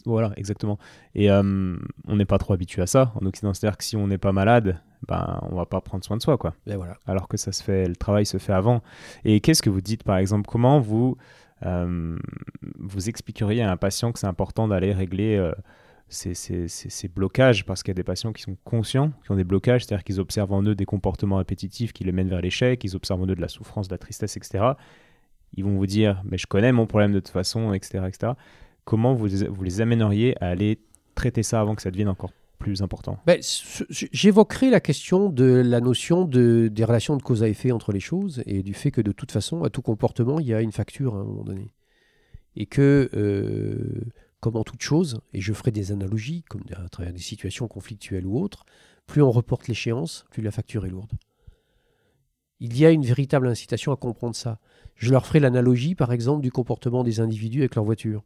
[0.07, 0.79] Voilà, exactement.
[1.15, 3.53] Et euh, on n'est pas trop habitué à ça en Occident.
[3.53, 6.39] C'est-à-dire que si on n'est pas malade, ben, on va pas prendre soin de soi,
[6.39, 6.55] quoi.
[6.67, 6.97] Ben voilà.
[7.07, 8.83] alors que ça se fait, le travail se fait avant.
[9.25, 11.17] Et qu'est-ce que vous dites, par exemple, comment vous
[11.67, 12.19] euh,
[12.79, 15.53] vous expliqueriez à un patient que c'est important d'aller régler euh,
[16.13, 19.45] ces, ces- blocages Parce qu'il y a des patients qui sont conscients, qui ont des
[19.45, 22.95] blocages, c'est-à-dire qu'ils observent en eux des comportements répétitifs qui les mènent vers l'échec, ils
[22.97, 24.65] observent en eux de la souffrance, de la tristesse, etc.
[25.55, 28.05] Ils vont vous dire, mais je connais mon problème de toute façon, etc.
[28.09, 28.33] etc.
[28.85, 29.27] Comment vous,
[29.63, 30.79] les amèneriez à aller
[31.15, 33.19] traiter ça avant que ça devienne encore plus important?
[33.27, 33.41] Ben,
[33.91, 38.01] J'évoquerai la question de la notion de, des relations de cause à effet entre les
[38.01, 40.73] choses et du fait que de toute façon, à tout comportement, il y a une
[40.73, 41.73] facture à un moment donné.
[42.57, 44.01] Et que, euh,
[44.43, 48.27] comme en toute chose, et je ferai des analogies, comme à travers des situations conflictuelles
[48.27, 48.67] ou autres,
[49.07, 51.13] plus on reporte l'échéance, plus la facture est lourde.
[52.59, 54.59] Il y a une véritable incitation à comprendre ça.
[54.97, 58.25] Je leur ferai l'analogie, par exemple, du comportement des individus avec leur voiture.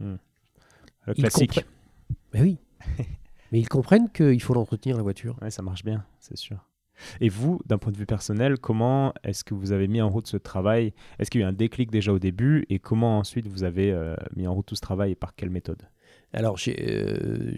[0.00, 0.18] Le
[1.08, 1.66] Ils classique.
[2.32, 2.56] Ben oui.
[3.52, 5.38] Mais ils comprennent qu'il faut l'entretenir, la voiture.
[5.42, 6.56] Ouais, ça marche bien, c'est sûr.
[7.20, 10.26] Et vous, d'un point de vue personnel, comment est-ce que vous avez mis en route
[10.26, 10.92] ce travail?
[11.18, 12.64] Est-ce qu'il y a eu un déclic déjà au début?
[12.68, 15.50] Et comment ensuite vous avez euh, mis en route tout ce travail et par quelle
[15.50, 15.82] méthode?
[16.34, 17.52] Alors, euh,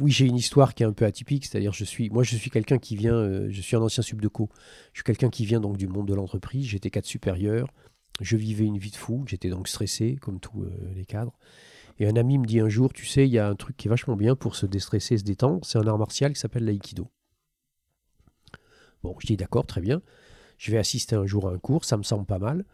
[0.00, 2.50] oui, j'ai une histoire qui est un peu atypique, c'est-à-dire je suis, moi, je suis
[2.50, 4.48] quelqu'un qui vient, euh, je suis un ancien subdeco,
[4.94, 7.68] je suis quelqu'un qui vient donc du monde de l'entreprise, j'étais cadre supérieur,
[8.22, 11.38] je vivais une vie de fou, j'étais donc stressé comme tous euh, les cadres.
[11.98, 13.88] Et un ami me dit un jour, tu sais, il y a un truc qui
[13.88, 17.10] est vachement bien pour se déstresser, se détendre, c'est un art martial qui s'appelle l'aïkido.
[19.02, 20.02] Bon, je dis d'accord, très bien.
[20.58, 22.64] Je vais assister un jour à un cours, ça me semble pas mal.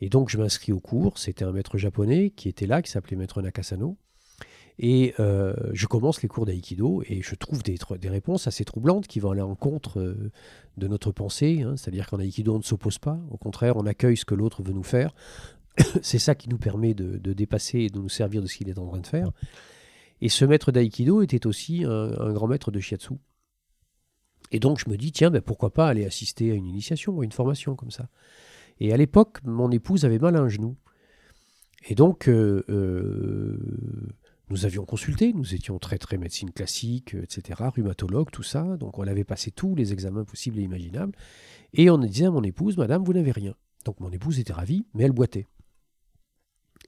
[0.00, 1.18] Et donc je m'inscris au cours.
[1.18, 3.96] C'était un maître japonais qui était là, qui s'appelait maître Nakasano.
[4.78, 9.20] Et euh, je commence les cours d'aïkido et je trouve des, réponses assez troublantes qui
[9.20, 10.30] vont à l'encontre euh,
[10.76, 11.62] de notre pensée.
[11.62, 11.76] hein.
[11.76, 13.18] C'est-à-dire qu'en aïkido, on ne s'oppose pas.
[13.30, 15.14] Au contraire, on accueille ce que l'autre veut nous faire.
[16.02, 18.78] C'est ça qui nous permet de, dépasser et de nous servir de ce qu'il est
[18.78, 19.30] en train de faire.
[20.20, 23.14] Et ce maître d'aïkido était aussi un grand maître de shiatsu.
[24.52, 27.24] Et donc je me dis, tiens, ben, pourquoi pas aller assister à une initiation, à
[27.24, 28.08] une formation comme ça.
[28.80, 30.76] Et à l'époque, mon épouse avait mal à un genou.
[31.88, 33.58] Et donc, euh, euh,
[34.50, 38.76] nous avions consulté, nous étions très très médecine classique, etc., rhumatologue, tout ça.
[38.76, 41.12] Donc on avait passé tous les examens possibles et imaginables.
[41.72, 43.54] Et on disait à mon épouse, Madame, vous n'avez rien.
[43.84, 45.46] Donc mon épouse était ravie, mais elle boitait.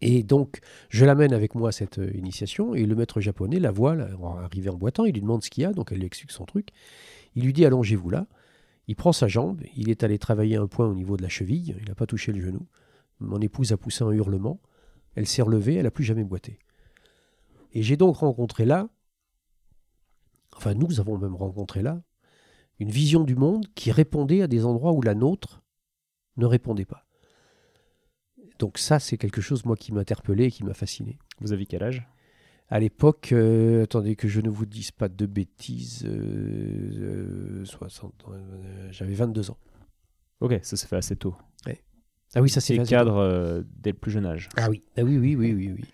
[0.01, 3.71] Et donc, je l'amène avec moi à cette euh, initiation, et le maître japonais la
[3.71, 4.09] voit là,
[4.45, 6.45] arriver en boitant, il lui demande ce qu'il y a, donc elle lui explique son
[6.45, 6.69] truc.
[7.39, 8.27] Il lui dit allongez-vous là.
[8.89, 11.77] Il prend sa jambe, il est allé travailler un point au niveau de la cheville,
[11.79, 12.67] il n'a pas touché le genou.
[13.21, 14.61] Mon épouse a poussé un hurlement,
[15.15, 16.59] elle s'est relevée, elle n'a plus jamais boité.
[17.75, 18.89] Et j'ai donc rencontré là,
[20.57, 22.03] enfin nous avons même rencontré là,
[22.81, 25.63] une vision du monde qui répondait à des endroits où la nôtre
[26.39, 27.07] ne répondait pas.
[28.59, 31.21] Donc ça, c'est quelque chose, moi, qui m'a et qui m'a fasciné.
[31.41, 32.09] Vous avez quel âge?
[32.71, 38.25] À l'époque, euh, attendez que je ne vous dise pas de bêtises, euh, euh, 60,
[38.29, 39.57] euh, j'avais 22 ans.
[40.41, 41.35] Ok, ça s'est fait assez tôt.
[42.35, 42.91] Ah oui, ça c'est Et facile.
[42.91, 44.51] cadre euh, dès le plus jeune âge.
[44.59, 45.85] Ah oui, ah oui, oui, oui, oui, oui.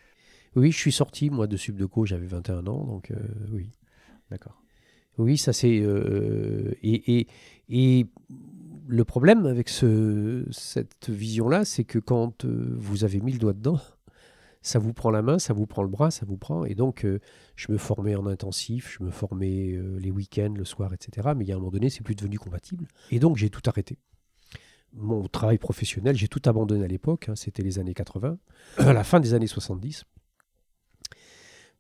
[0.57, 3.17] Oui, je suis sorti, moi, de Subdeco, j'avais 21 ans, donc euh,
[3.53, 3.71] oui.
[4.31, 4.61] D'accord.
[5.17, 5.79] Oui, ça c'est...
[5.81, 7.29] euh, et, et,
[7.69, 8.07] et
[8.89, 13.53] le problème avec ce, cette vision-là, c'est que quand euh, vous avez mis le doigt
[13.53, 13.81] dedans,
[14.65, 16.65] ça vous prend la main, ça vous prend le bras, ça vous prend.
[16.65, 17.21] Et donc, euh,
[17.55, 21.29] je me formais en intensif, je me formais euh, les week-ends, le soir, etc.
[21.37, 22.89] Mais il y a un moment donné, c'est plus devenu compatible.
[23.11, 23.99] Et donc, j'ai tout arrêté.
[24.95, 28.39] Mon travail professionnel, j'ai tout abandonné à l'époque, hein, c'était les années 80,
[28.79, 30.05] à la fin des années 70,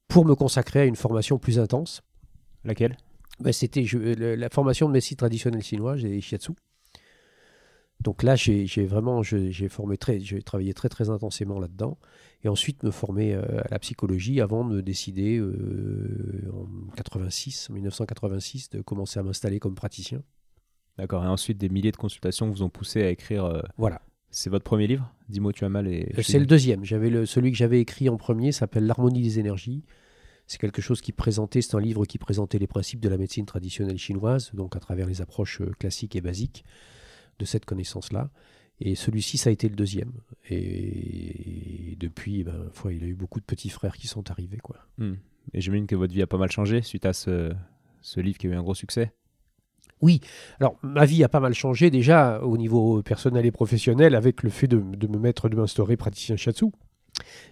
[0.06, 2.02] pour me consacrer à une formation plus intense.
[2.64, 2.96] Laquelle?
[3.40, 6.52] Ben, c'était le- la formation de médecine traditionnelle chinoise et shiatsu.
[8.04, 11.98] Donc là, j'ai vraiment j'ai formé très, j'ai travaillé très très intensément là-dedans,
[12.44, 17.68] et ensuite me former euh, à la psychologie avant de me décider euh, en 86,
[17.70, 20.22] en 1986, de commencer à m'installer comme praticien.
[20.98, 21.24] D'accord.
[21.24, 23.46] Et ensuite, des milliers de consultations vous ont poussé à écrire.
[23.46, 24.02] euh, Voilà.
[24.30, 25.10] C'est votre premier livre?
[25.30, 26.12] Dis-moi, tu as mal et.
[26.22, 26.84] C'est le deuxième.
[26.84, 29.82] J'avais le, celui que j'avais écrit en premier s'appelle L'harmonie des énergies.
[30.46, 33.46] C'est quelque chose qui présentait, c'est un livre qui présentait les principes de la médecine
[33.46, 36.66] traditionnelle chinoise, donc à travers les approches classiques et basiques
[37.38, 38.30] de cette connaissance-là.
[38.80, 40.12] Et celui-ci, ça a été le deuxième.
[40.50, 44.58] Et depuis, ben, il a eu beaucoup de petits frères qui sont arrivés.
[44.58, 44.76] Quoi.
[44.98, 45.14] Hmm.
[45.52, 47.52] Et j'imagine que votre vie a pas mal changé suite à ce,
[48.00, 49.12] ce livre qui a eu un gros succès.
[50.60, 54.50] Alors, ma vie a pas mal changé déjà au niveau personnel et professionnel avec le
[54.50, 56.66] fait de, de me mettre, de m'instaurer praticien shiatsu.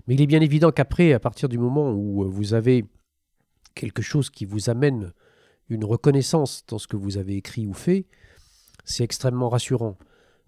[0.06, 2.84] Mais il est bien évident qu'après, à partir du moment où vous avez
[3.74, 5.12] quelque chose qui vous amène
[5.68, 8.06] une reconnaissance dans ce que vous avez écrit ou fait,
[8.84, 9.96] c'est extrêmement rassurant.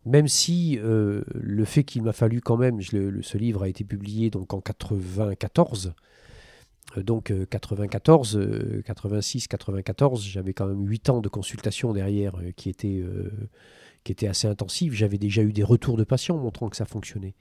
[0.06, 4.30] même si euh, le fait qu'il m'a fallu quand même, ce livre a été publié
[4.30, 5.94] donc en 94,
[6.96, 12.36] euh, donc euh, 94, euh, 86, 94, j'avais quand même 8 ans de consultation derrière
[12.36, 13.30] euh, qui étaient euh,
[14.04, 14.92] qui étaient assez intensives.
[14.92, 17.34] J'avais déjà eu des retours de patients montrant que ça fonctionnait.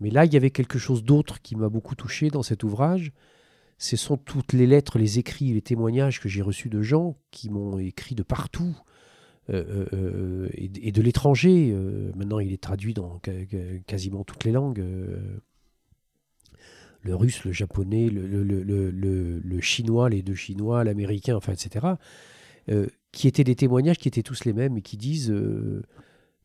[0.00, 3.12] Mais là, il y avait quelque chose d'autre qui m'a beaucoup touché dans cet ouvrage.
[3.76, 7.50] Ce sont toutes les lettres, les écrits, les témoignages que j'ai reçus de gens qui
[7.50, 8.76] m'ont écrit de partout
[9.48, 11.74] euh, euh, euh, et, de- l'étranger.
[12.14, 13.20] Maintenant, il est traduit dans
[13.86, 14.84] quasiment toutes les langues.
[17.02, 21.86] le russe, le japonais, le, le- le- le- chinois, les deux chinois, l'américain, enfin, etc.
[23.12, 25.34] qui étaient des témoignages qui étaient tous les mêmes et qui disent,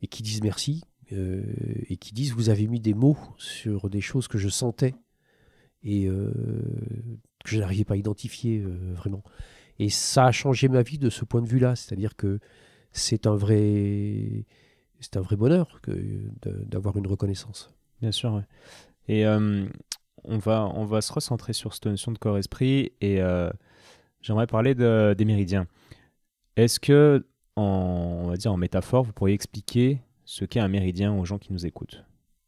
[0.02, 0.84] et qui disent merci.
[1.12, 4.96] et qui disent vous avez mis des mots sur des choses que je sentais
[5.84, 8.64] et que je n'arrivais pas à identifier
[8.96, 9.24] vraiment.
[9.78, 12.40] Et ça a changé ma vie de ce point de vue-là, c'est-à-dire que
[12.96, 14.46] c'est un vrai,
[15.00, 15.92] c'est un vrai bonheur que
[16.42, 17.70] d'avoir une reconnaissance.
[18.02, 18.44] Bien sûr, ouais.
[19.08, 19.66] Et euh,
[20.24, 23.50] on, va, on va se recentrer sur cette notion de corps-esprit et euh,
[24.22, 25.68] j'aimerais parler de- des méridiens.
[26.56, 31.14] Est-ce que, en, on va dire en métaphore, vous pourriez expliquer ce qu'est un méridien
[31.14, 32.04] aux gens qui nous écoutent?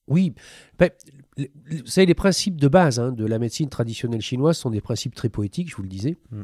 [0.08, 0.34] Oui,
[0.80, 0.90] ben,
[1.38, 5.14] vous savez, les principes de base hein, de la médecine traditionnelle chinoise sont des principes
[5.14, 6.18] très poétiques, je vous le disais.
[6.32, 6.44] Mm.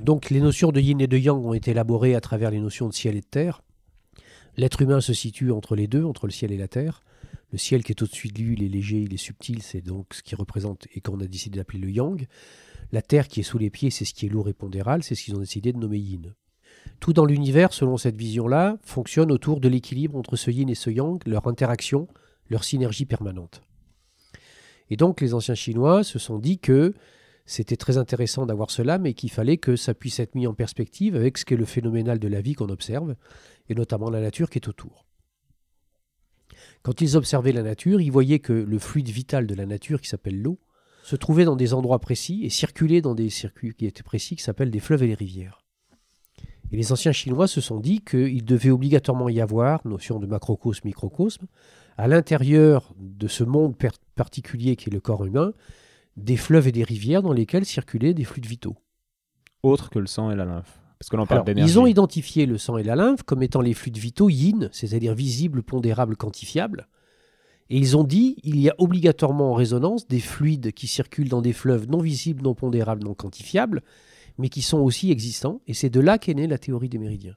[0.00, 2.88] Donc les notions de yin et de yang ont été élaborées à travers les notions
[2.88, 3.62] de ciel et de terre.
[4.56, 7.00] L'être humain se situe entre les deux, entre le ciel et la terre.
[7.52, 10.14] Le ciel qui est au-dessus de lui, il est léger, il est subtil, c'est donc
[10.14, 12.26] ce qui représente et qu'on a décidé d'appeler le yang.
[12.92, 15.14] La terre qui est sous les pieds, c'est ce qui est lourd et pondéral, c'est
[15.14, 16.34] ce qu'ils ont décidé de nommer yin.
[17.00, 20.90] Tout dans l'univers, selon cette vision-là, fonctionne autour de l'équilibre entre ce yin et ce
[20.90, 22.08] yang, leur interaction,
[22.48, 23.62] leur synergie permanente.
[24.90, 26.94] Et donc les anciens Chinois se sont dit que
[27.46, 31.14] c'était très intéressant d'avoir cela, mais qu'il fallait que ça puisse être mis en perspective
[31.14, 33.14] avec ce qu'est le phénoménal de la vie qu'on observe,
[33.68, 35.06] et notamment la nature qui est autour.
[36.82, 40.08] Quand ils observaient la nature, ils voyaient que le fluide vital de la nature, qui
[40.08, 40.58] s'appelle l'eau,
[41.04, 44.42] se trouvait dans des endroits précis et circulait dans des circuits qui étaient précis, qui
[44.42, 45.62] s'appellent des fleuves et des rivières.
[46.72, 50.88] Et les anciens Chinois se sont dit qu'il devait obligatoirement y avoir, notion de macrocosme,
[50.88, 51.46] microcosme,
[51.96, 53.76] à l'intérieur de ce monde
[54.16, 55.52] particulier qui est le corps humain,
[56.16, 58.76] des fleuves et des rivières dans lesquels circulaient des fluides vitaux.
[59.62, 61.72] Autre que le sang et la lymphe Parce que l'on parle d'énergie.
[61.72, 65.14] ils ont identifié le sang et la lymphe comme étant les fluides vitaux yin, c'est-à-dire
[65.14, 66.88] visibles, pondérables, quantifiables.
[67.68, 71.42] Et ils ont dit il y a obligatoirement en résonance des fluides qui circulent dans
[71.42, 73.82] des fleuves non visibles, non pondérables, non quantifiables,
[74.38, 75.60] mais qui sont aussi existants.
[75.66, 77.34] Et c'est de là qu'est née la théorie des méridiens.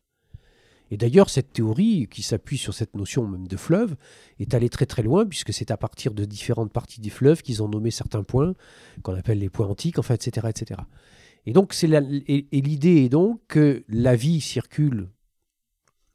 [0.91, 3.95] Et d'ailleurs, cette théorie, qui s'appuie sur cette notion même de fleuve,
[4.39, 7.61] est allée très très loin, puisque c'est à partir de différentes parties des fleuves qu'ils
[7.61, 8.53] ont nommé certains points,
[9.03, 10.47] qu'on appelle les points antiques, enfin, etc.
[10.49, 10.81] etc.
[11.45, 15.09] Et donc, c'est et l'idée est donc que la vie circule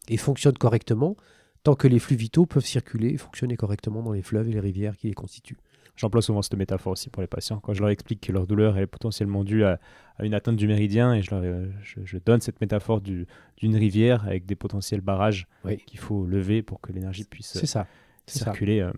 [0.09, 1.17] et fonctionne correctement
[1.63, 4.61] tant que les flux vitaux peuvent circuler et fonctionner correctement dans les fleuves et les
[4.61, 5.59] rivières qui les constituent.
[5.97, 7.61] J'emploie souvent cette métaphore aussi pour les patients.
[7.61, 9.79] Quand je leur explique que leur douleur est potentiellement due à,
[10.19, 13.27] à une atteinte du méridien, et je, leur, euh, je, je donne cette métaphore du-
[13.59, 15.77] d'une rivière avec des potentiels barrages Oui.
[15.87, 17.67] qu'il faut lever pour que l'énergie puisse ça.
[17.67, 17.87] ça.
[18.27, 18.91] circuler euh,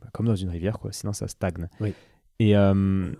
[0.00, 0.92] bah, comme dans une rivière, quoi.
[0.92, 1.68] sinon ça stagne.
[1.80, 1.92] Oui.
[2.38, 3.10] Et euh,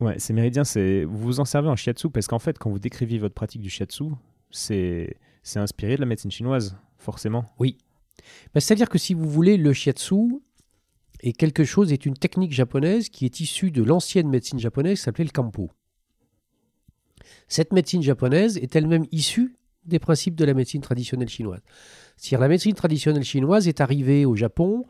[0.00, 0.62] ouais, ces méridiens,
[1.06, 3.68] vous vous en servez en shiatsu parce qu'en fait, quand vous décriviez votre pratique du
[3.70, 4.04] shiatsu,
[4.50, 7.44] c'est c'est inspiré de la médecine chinoise, forcément.
[7.58, 7.72] Ben,
[8.60, 10.40] C'est-à-dire que si vous voulez, le shiatsu
[11.22, 15.04] est quelque chose, est une technique japonaise qui est issue de l'ancienne médecine japonaise qui
[15.04, 15.70] s'appelait le kampo.
[17.48, 21.60] Cette médecine japonaise est elle-même issue des principes de la médecine traditionnelle chinoise.
[22.16, 24.84] C'est-à-dire la médecine traditionnelle chinoise est arrivée au Japon,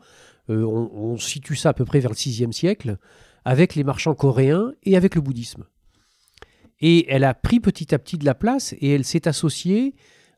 [0.49, 2.97] euh, on, on situe ça à peu près vers le 6e siècle,
[3.45, 5.65] avec les marchands coréens et avec le bouddhisme.
[6.79, 9.93] Et elle a pris petit à petit de la place et elle s'est associée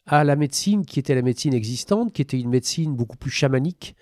[0.06, 3.96] à la médecine qui était la médecine existante, qui était une médecine beaucoup plus chamanique,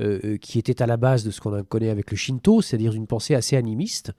[0.00, 3.06] euh, qui était à la base de ce qu'on connaît avec le Shinto, c'est-à-dire une
[3.06, 4.12] pensée assez animiste.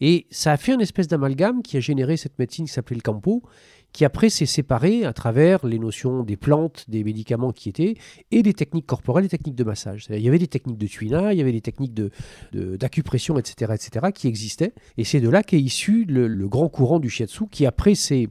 [0.00, 3.00] Et ça a fait une espèce d'amalgame qui a généré cette médecine qui s'appelait le
[3.02, 3.42] Kampo,
[3.92, 7.94] qui après s'est séparée à travers les notions des plantes, des médicaments qui étaient,
[8.32, 10.06] et des techniques corporelles, des techniques de massage.
[10.10, 12.10] Il y avait des techniques de tuina, il y avait des techniques de-
[12.52, 14.74] de- d'acupression, etc., etc., qui existaient.
[14.96, 18.28] Et c'est de là qu'est issu le, le grand courant du shiatsu, qui après s'est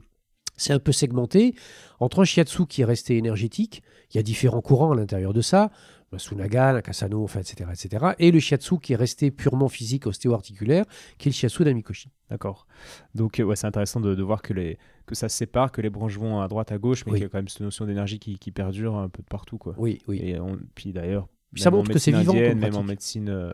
[0.68, 1.54] un peu segmenté
[1.98, 5.40] entre un shiatsu qui est resté énergétique, il y a différents courants à l'intérieur de
[5.40, 5.70] ça,
[6.14, 10.06] le Sunaga, le Kasano, enfin, etc., etc., et le shiatsu qui est resté purement physique,
[10.06, 10.84] ostéo-articulaire,
[11.18, 12.10] qui est le shiatsu d'Amikoshi.
[12.30, 12.66] D'accord.
[13.14, 15.90] Donc, ouais, c'est intéressant de, de voir que, les, que ça se sépare, que les
[15.90, 17.18] branches vont à droite, à gauche, mais Oui.
[17.18, 19.58] qu'il y a quand même cette notion d'énergie qui, qui perdure un peu de partout.
[19.58, 19.74] Quoi.
[19.76, 20.20] Oui, oui.
[20.22, 23.52] Et on- puis d'ailleurs, ça montre que c'est vivant indienne, Même en médecine euh,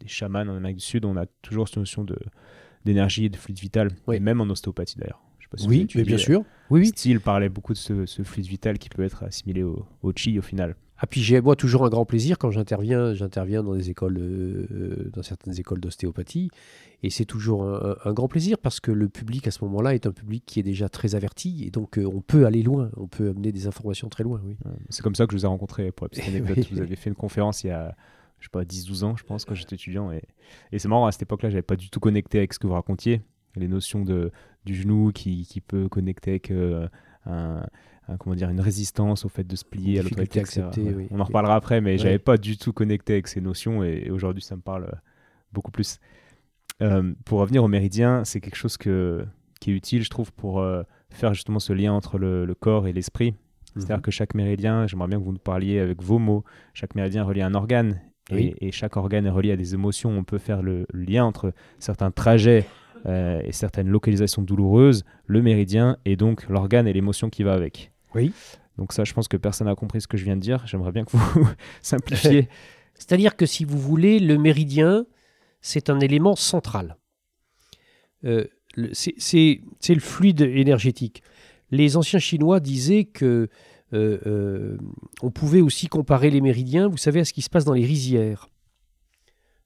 [0.00, 2.06] des chamans en Amérique du Sud, on a toujours cette notion
[2.84, 3.90] d'énergie et de fluide vital.
[4.06, 4.16] Oui.
[4.16, 5.20] Et même en ostéopathie d'ailleurs.
[5.56, 6.40] Si Oui, mais bien sûr.
[6.70, 6.86] Oui, oui.
[6.88, 10.38] Style parlait beaucoup de ce, ce fluide vital qui peut être assimilé au, au chi
[10.38, 10.74] au final.
[10.98, 15.10] Ah, puis j'ai moi toujours un grand plaisir quand j'interviens, j'interviens dans des écoles, euh,
[15.12, 16.50] dans certaines écoles d'ostéopathie,
[17.02, 20.06] et c'est toujours un, un grand plaisir parce que le public à ce moment-là est
[20.06, 23.08] un public qui est déjà très averti, et donc euh, on peut aller loin, on
[23.08, 24.56] peut amener des informations très loin, oui.
[24.66, 26.56] Euh, C'est comme ça que je vous ai rencontré pour la petite anecdote.
[26.58, 26.68] Oui.
[26.72, 27.94] Vous avez fait une conférence il y a,
[28.40, 30.10] je sais pas, 10-12 ans, je pense, quand j'étais étudiant.
[30.12, 30.22] Et,
[30.72, 32.72] et c'est marrant, à cette époque-là, j'avais pas du tout connecté avec ce que vous
[32.74, 33.20] racontiez.
[33.54, 34.30] Les notions de,
[34.64, 36.88] du genou qui, qui peut connecter avec euh,
[37.26, 37.66] un-
[38.18, 40.42] comment dire, une résistance au fait de se plier à l'autorité,
[40.94, 41.08] oui.
[41.10, 41.98] On en reparlera après, mais Ouais.
[41.98, 44.96] j'avais pas du tout connecté avec ces notions et, aujourd'hui, ça me parle euh,
[45.52, 45.98] beaucoup plus.
[46.82, 49.24] Euh, pour revenir au méridien, c'est quelque chose que,
[49.60, 52.86] qui est utile, je trouve, pour euh, faire justement ce lien entre le, le corps
[52.86, 53.34] et l'esprit.
[53.74, 54.02] C'est-à-dire Mhm.
[54.02, 56.44] que chaque méridien, j'aimerais bien que vous nous parliez avec vos mots,
[56.74, 58.00] chaque méridien relie à un organe.
[58.30, 58.54] Et, Oui.
[58.60, 60.10] et chaque organe est relié à des émotions.
[60.10, 62.66] On peut faire le lien entre certains trajets
[63.06, 67.92] euh, et certaines localisations douloureuses, le méridien et donc l'organe et l'émotion qui va avec.
[68.14, 68.32] Oui.
[68.78, 70.66] Donc ça, je pense que personne n'a compris ce que je viens de dire.
[70.66, 71.46] J'aimerais bien que vous
[71.82, 72.48] simplifiez.
[72.94, 75.06] C'est-à-dire que si vous voulez, le méridien,
[75.60, 76.96] c'est un élément central.
[78.24, 78.46] Euh,
[78.92, 81.22] c'est- le fluide énergétique.
[81.70, 83.48] Les anciens Chinois disaient que
[83.92, 84.76] euh, euh,
[85.22, 87.84] on pouvait aussi comparer les méridiens, vous savez, à ce qui se passe dans les
[87.84, 88.48] rizières.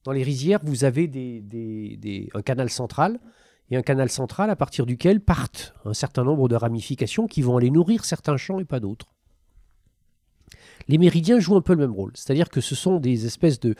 [0.04, 3.18] Dans les rizières, vous avez des- des- des- un canal central
[3.70, 7.56] et un canal central à partir duquel partent un certain nombre de ramifications qui vont
[7.56, 9.14] aller nourrir certains champs et pas d'autres.
[10.88, 13.76] Les méridiens jouent un peu le même rôle, c'est-à-dire que ce sont des espèces de,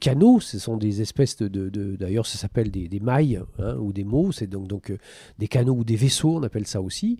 [0.00, 4.32] canaux, ce sont des espèces de, d'ailleurs ça s'appelle des, mailles hein, ou des mots,
[4.32, 4.98] c'est donc, euh,
[5.38, 7.18] des canaux ou des vaisseaux, on appelle ça aussi.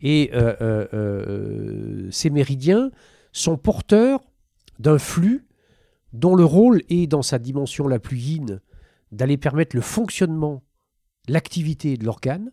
[0.00, 2.90] Et euh, euh, ces méridiens
[3.32, 4.20] sont porteurs
[4.78, 5.44] d'un flux
[6.12, 8.60] dont le rôle est, dans sa dimension la plus yin,
[9.12, 10.62] d'aller permettre le fonctionnement,
[11.30, 12.50] l'activité de l'organe,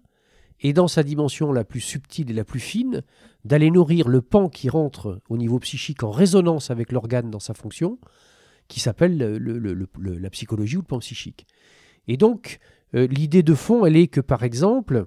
[0.60, 3.04] et dans sa dimension la plus subtile et la plus fine,
[3.46, 7.54] d'aller nourrir le pan qui rentre au niveau psychique en résonance avec l'organe dans sa
[7.54, 8.00] fonction,
[8.68, 11.46] qui s'appelle le- le- le- le- la psychologie ou le pan psychique.
[12.08, 12.60] Et donc,
[12.96, 15.06] euh, l'idée de fond, elle est que, par exemple,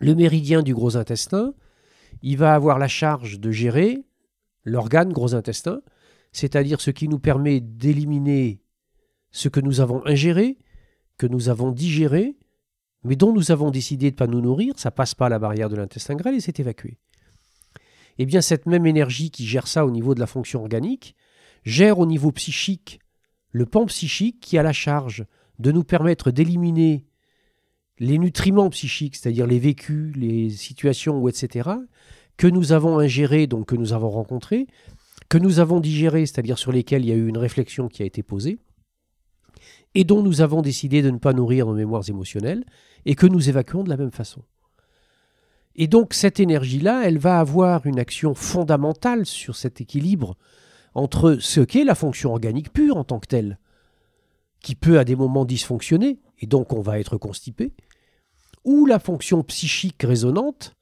[0.00, 1.52] le méridien du gros intestin,
[2.22, 4.04] il va avoir la charge de gérer
[4.64, 5.82] l'organe gros intestin,
[6.32, 8.62] c'est-à-dire ce qui nous permet d'éliminer
[9.30, 10.58] ce que nous avons ingéré,
[11.18, 12.36] que nous avons digéré,
[13.04, 15.68] mais dont nous avons décidé de ne pas nous nourrir, ça passe pas la barrière
[15.68, 16.98] de l'intestin grêle et c'est évacué.
[18.18, 21.16] Eh bien, cette même énergie qui gère ça au niveau de la fonction organique,
[21.64, 23.00] gère au niveau psychique
[23.52, 25.24] le pan psychique qui a la charge
[25.58, 27.06] de nous permettre d'éliminer
[27.98, 31.70] les nutriments psychiques, c'est-à-dire les vécus, les situations, ou etc.,
[32.36, 34.66] que nous avons ingérés, donc que nous avons rencontrés,
[35.28, 38.06] que nous avons digérés, c'est-à-dire sur lesquels il y a eu une réflexion qui a
[38.06, 38.58] été posée,
[39.94, 42.64] et dont nous avons décidé de ne pas nourrir nos mémoires émotionnelles,
[43.06, 44.42] et que nous évacuons de la même façon.
[45.74, 50.36] Et donc cette énergie-là, elle va avoir une action fondamentale sur cet équilibre
[50.94, 53.58] entre ce qu'est la fonction organique pure en tant que telle,
[54.60, 57.72] qui peut à des moments dysfonctionner, et donc on va être constipé,
[58.64, 60.76] ou la fonction psychique résonante,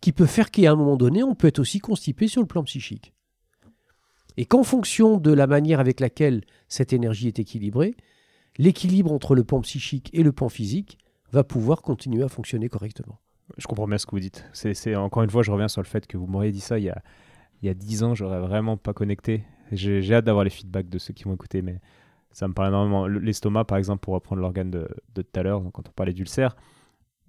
[0.00, 2.64] qui peut faire qu'à un moment donné, on peut être aussi constipé sur le plan
[2.64, 3.12] psychique.
[4.36, 7.96] Et qu'en fonction de la manière avec laquelle cette énergie est équilibrée,
[8.58, 10.98] l'équilibre entre le pan psychique et le pan physique
[11.32, 13.18] va pouvoir continuer à fonctionner correctement.
[13.58, 14.44] Je comprends bien ce que vous dites.
[14.52, 16.84] C'est, encore une fois, je reviens sur le fait que vous m'auriez dit ça il
[16.84, 17.00] y a,
[17.62, 19.44] il y a 10 ans, j'aurais vraiment pas connecté.
[19.72, 21.80] J'ai, j'ai hâte d'avoir les feedbacks de ceux qui vont écouter, mais
[22.32, 23.06] ça me parle énormément.
[23.06, 26.12] Le- L'estomac, par exemple, pour reprendre l'organe de, de tout à l'heure, quand on parlait
[26.12, 26.56] d'ulcère,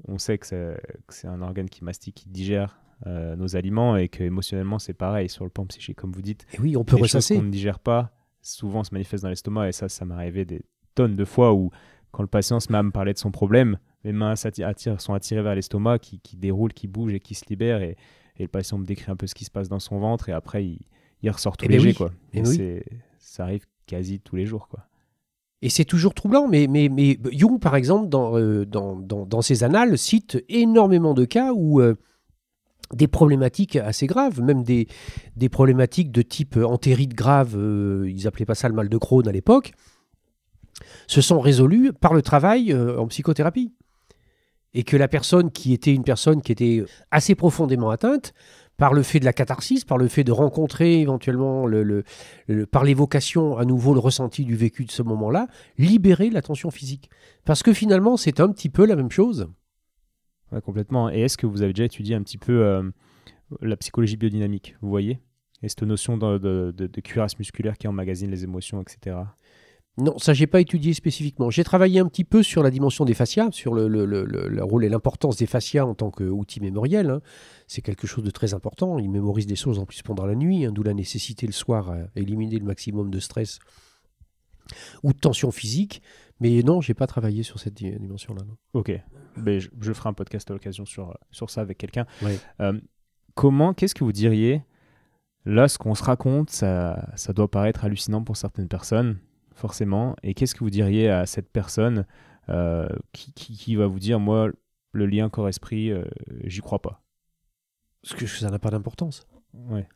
[0.08, 3.96] on sait que c'est, que c'est un organe qui mastique, qui digère euh, nos aliments
[3.96, 6.46] et que émotionnellement c'est pareil sur le plan psychique, comme vous dites.
[6.54, 7.36] Et oui, on peut les ressasser.
[7.36, 8.12] qu'on ne digère pas
[8.42, 10.62] souvent se manifestent dans l'estomac et ça, ça m'est arrivé des
[10.98, 11.70] tonnes de fois où
[12.12, 15.14] quand le patient se met à me parler de son problème, mes mains attirent- sont
[15.14, 17.96] attirées vers l'estomac qui, qui déroule, qui bouge et qui se libère et,
[18.38, 20.34] et le patient me décrit un peu ce qui se passe dans son ventre et
[20.34, 20.80] après il,
[21.22, 21.94] il ressort tout Eh ben léger oui.
[21.96, 22.12] quoi.
[22.34, 22.82] Eh oui.
[23.20, 24.82] ça arrive quasi tous les jours quoi.
[25.64, 29.42] Et c'est toujours troublant, mais, mais, mais Jung, par exemple, dans, euh, dans, dans, dans
[29.42, 31.96] ses annales, cite énormément de cas où euh,
[32.94, 34.88] des problématiques assez graves, même des,
[35.36, 39.28] des problématiques de type entérite grave, euh, ils appelaient pas ça le mal de Crohn
[39.28, 39.72] à l'époque,
[41.08, 43.74] se sont résolues par le travail euh, en psychothérapie.
[44.74, 48.34] Et que la personne qui était une personne qui était assez profondément atteinte,
[48.76, 52.84] par le fait de la catharsis, par le fait de rencontrer éventuellement, le, le- par
[52.84, 55.48] l'évocation à nouveau le ressenti du vécu de ce moment-là,
[55.80, 57.10] libérer la tension physique.
[57.44, 59.48] Parce que finalement, c'est un petit peu la même chose.
[60.52, 61.10] Ouais, complètement.
[61.10, 62.84] Et est-ce que vous avez déjà étudié un petit peu euh,
[63.62, 65.22] la psychologie biodynamique Vous voyez?
[65.64, 69.18] Et cette notion de- de cuirasse musculaire qui emmagasine les émotions, etc.
[70.00, 71.50] Non, ça, j'ai pas étudié spécifiquement.
[71.50, 74.48] J'ai travaillé un petit peu sur la dimension des fascias, sur le, le- le- le-
[74.48, 77.10] le rôle et l'importance des fascias en tant qu'outil mémoriel.
[77.10, 77.22] hein.
[77.66, 79.00] C'est quelque chose de très important.
[79.00, 81.90] Ils mémorisent des choses en plus pendant la nuit, hein, d'où la nécessité le soir
[81.90, 83.58] à éliminer le maximum de stress
[85.04, 86.02] ou de tension physique.
[86.40, 88.44] Mais non, j'ai pas travaillé sur cette di- dimension-là.
[88.74, 88.92] Ok,
[89.38, 92.06] Ben, je, je ferai un podcast à l'occasion sur, sur ça avec quelqu'un.
[92.22, 92.38] Ouais.
[92.60, 92.80] Euh,
[93.34, 94.62] comment, qu'est-ce que vous diriez
[95.46, 99.18] Là, ce qu'on se raconte, ça, ça doit paraître hallucinant pour certaines personnes,
[99.58, 100.16] forcément.
[100.24, 102.06] Et qu'est-ce que vous diriez à cette personne
[102.50, 104.50] euh, qui, qui- qui va vous dire, moi,
[104.94, 106.06] le lien corps-esprit, euh,
[106.46, 107.02] j'y crois pas?
[108.02, 109.28] Parce que ça n'a pas d'importance.
[109.54, 109.88] Ouais.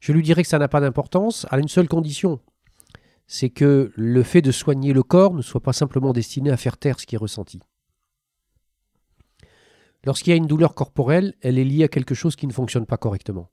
[0.00, 2.40] Je lui dirais que ça n'a pas d'importance à une seule condition.
[3.26, 6.76] C'est que le fait de soigner le corps ne soit pas simplement destiné à faire
[6.76, 7.60] taire ce qui est ressenti.
[10.04, 12.86] Lorsqu'il y a une douleur corporelle, elle est liée à quelque chose qui ne fonctionne
[12.86, 13.50] pas correctement.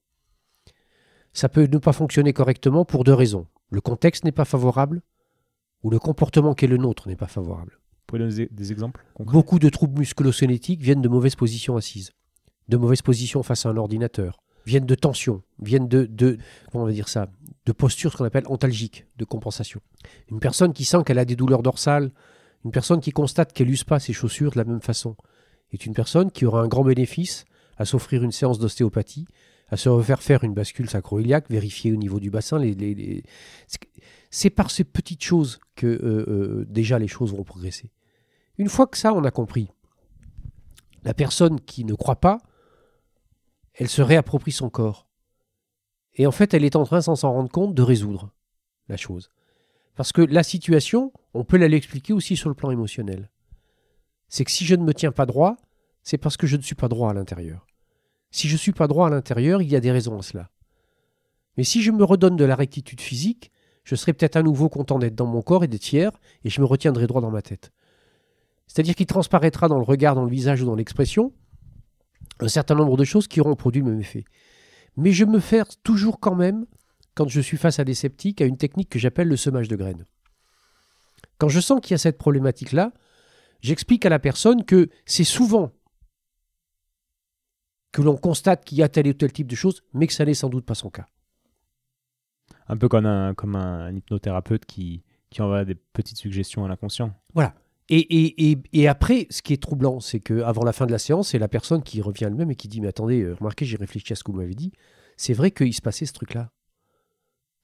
[1.31, 3.47] Ça peut ne pas fonctionner correctement pour deux raisons.
[3.71, 5.01] Le contexte n'est pas favorable
[5.83, 7.79] ou le comportement qui est le nôtre n'est pas favorable.
[7.81, 9.33] Vous pouvez donner des, des exemples concrets?
[9.33, 12.11] Beaucoup de troubles musculo-squelettiques viennent de mauvaises positions assises,
[12.69, 16.37] de mauvaises positions face à un ordinateur, viennent de tensions, viennent de, de
[16.71, 17.27] comment on va dire ça,
[17.65, 19.81] de postures ce qu'on appelle antalgiques, de compensation.
[20.29, 22.11] Une personne qui sent qu'elle a des douleurs dorsales,
[22.65, 25.15] une personne qui constate qu'elle n'use pas ses chaussures de la même façon,
[25.71, 27.45] est une personne qui aura un grand bénéfice
[27.77, 29.25] à s'offrir une séance d'ostéopathie,
[29.69, 32.59] à se refaire faire une bascule sacro-iliaque, vérifier au niveau du bassin.
[32.59, 33.23] Les, les- les-
[34.33, 37.91] c'est- par ces petites choses que euh, euh, déjà les choses vont progresser.
[38.57, 39.69] Une fois que ça, on a compris,
[41.03, 42.39] la personne qui ne croit pas,
[43.73, 45.07] elle se réapproprie son corps.
[46.15, 48.31] Et en fait, elle est en train, sans s'en rendre compte, de résoudre
[48.87, 49.31] la chose.
[49.95, 53.29] Parce que la situation, on peut l'expliquer aussi sur le plan émotionnel.
[54.29, 55.57] C'est que si je ne me tiens pas droit,
[56.01, 57.67] c'est parce que je ne suis pas droit à l'intérieur.
[58.31, 60.49] Si je ne suis pas droit à l'intérieur, il y a des raisons à cela.
[61.57, 63.51] Mais si je me redonne de la rectitude physique,
[63.83, 66.11] je serai peut-être à nouveau content d'être dans mon corps et d'être fier,
[66.43, 67.71] et je me retiendrai droit dans ma tête.
[68.67, 71.33] C'est-à-dire qu'il transparaîtra dans le regard, dans le visage ou dans l'expression
[72.39, 74.25] un certain nombre de choses qui auront produit le même effet.
[74.97, 76.65] Mais je me fais toujours quand même,
[77.15, 79.75] quand je suis face à des sceptiques, à une technique que j'appelle le semage de
[79.75, 80.05] graines.
[81.37, 82.93] Quand je sens qu'il y a cette problématique-là,
[83.61, 85.71] j'explique à la personne que c'est souvent
[87.91, 90.25] que l'on constate qu'il y a tel et tel type de choses, mais que ça
[90.25, 91.07] n'est sans doute pas son cas.
[92.67, 97.13] Un peu comme un, comme un hypnothérapeute qui, qui envoie des petites suggestions à l'inconscient.
[97.89, 100.99] Et, et, et, et après, ce qui est troublant, c'est qu'avant la fin de la
[100.99, 103.75] séance, c'est la personne qui revient elle-même et qui dit Mais attendez, euh, remarquez, j'ai
[103.75, 104.71] réfléchi à ce que vous m'avez dit.
[105.17, 106.49] C'est vrai qu'il se passait ce truc-là.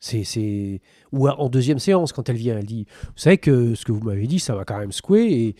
[0.01, 0.81] C'est, c'est...
[1.11, 4.01] Ou en deuxième séance, quand elle vient, elle dit Vous savez que ce que vous
[4.01, 5.25] m'avez dit, ça va quand même secouer.
[5.31, 5.55] Et,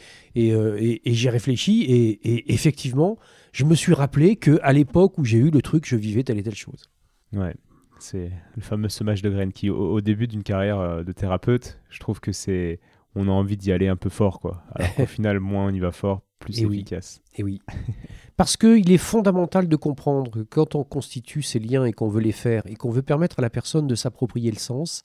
[0.47, 1.83] et, euh, et- et j'ai réfléchi.
[1.83, 3.17] Et, et effectivement,
[3.51, 6.43] je me suis rappelé qu'à l'époque où j'ai eu le truc, je vivais telle et
[6.43, 6.89] telle chose.
[7.33, 7.53] Ouais,
[7.99, 11.79] c'est le fameux semage de graines qui, au, au début d'une carrière euh, de thérapeute,
[11.89, 12.79] je trouve que c'est.
[13.15, 14.63] On a envie d'y aller un peu fort, quoi.
[14.75, 16.77] Alors qu'au final, moins on y va fort, plus Et oui.
[16.77, 17.21] efficace.
[17.35, 17.61] Et oui.
[18.37, 22.21] Parce qu'il est fondamental de comprendre que quand on constitue ces liens et qu'on veut
[22.21, 25.03] les faire et qu'on veut permettre à la personne de s'approprier le sens,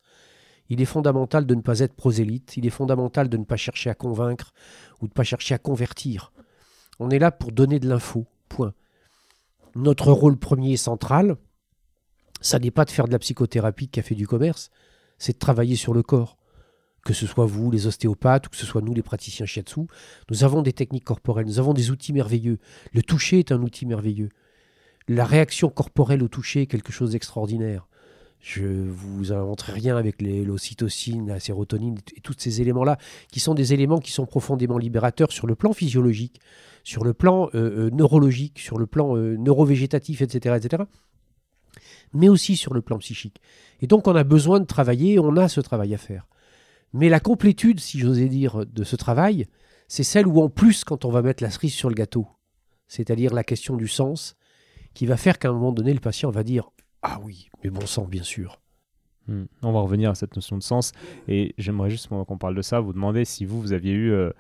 [0.69, 3.91] il est fondamental de ne pas être prosélyte, il est fondamental de ne pas chercher
[3.91, 4.53] à convaincre
[5.01, 6.33] ou de ne pas chercher à convertir.
[7.01, 8.73] On est là pour donner de l'info, point.
[9.75, 11.37] Notre rôle premier et central,
[12.45, 14.71] ça n'est pas de faire de la psychothérapie de café du commerce,
[15.19, 16.37] c'est de travailler sur le corps.
[17.03, 19.81] Que ce soit vous, les ostéopathes, ou que ce soit nous, les praticiens shiatsu,
[20.31, 22.59] nous avons des techniques corporelles, nous avons des outils merveilleux.
[22.93, 24.29] Le toucher est un outil merveilleux.
[25.09, 27.89] La réaction corporelle au toucher est quelque chose d'extraordinaire.
[28.41, 32.99] Je vous inventerai rien avec l'ocytocine, la sérotonine et tous ces éléments-là,
[33.33, 36.41] qui sont des éléments qui sont profondément libérateurs sur le plan physiologique,
[36.83, 40.83] sur le plan euh, euh, neurologique, sur le plan euh, neurovégétatif, etc., etc.,
[42.15, 43.41] mais aussi sur le plan psychique.
[43.81, 46.27] Et donc on a besoin de travailler, on a ce travail à faire.
[46.93, 49.47] Mais la complétude, si j'osais dire, de ce travail,
[49.89, 52.27] c'est celle où en plus, quand on va mettre la cerise sur le gâteau,
[52.87, 54.37] c'est-à-dire la question du sens,
[54.95, 56.71] qui va faire qu'à un moment donné, le patient va dire
[57.03, 58.61] Ah oui, mais bon sang, bien sûr.
[59.27, 59.45] Hmm.
[59.63, 60.93] On va revenir à cette notion de sens.
[61.27, 64.31] Et j'aimerais juste, qu'on parle de ça, vous demander si vous, vous aviez eu, euh,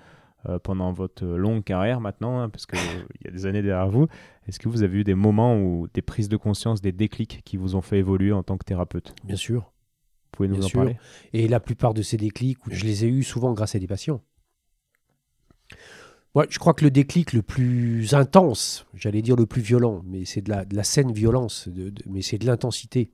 [0.63, 2.79] pendant votre longue carrière maintenant, hein, parce qu'il
[3.25, 4.07] y a des années derrière vous,
[4.47, 7.57] est-ce que vous avez eu des moments ou des prises de conscience, des déclics qui
[7.57, 9.15] vous ont fait évoluer en tant que thérapeute?
[9.25, 9.61] Bien sûr.
[9.63, 10.81] Vous pouvez nous Bien en sûr.
[10.81, 10.97] parler?
[11.33, 14.21] Et la plupart de ces déclics, je les ai eus souvent grâce à des patients.
[16.35, 20.25] Moi, je crois que le déclic le plus intense, j'allais dire le plus violent, mais
[20.25, 23.13] c'est de la, de la saine violence, de- de- mais c'est de l'intensité.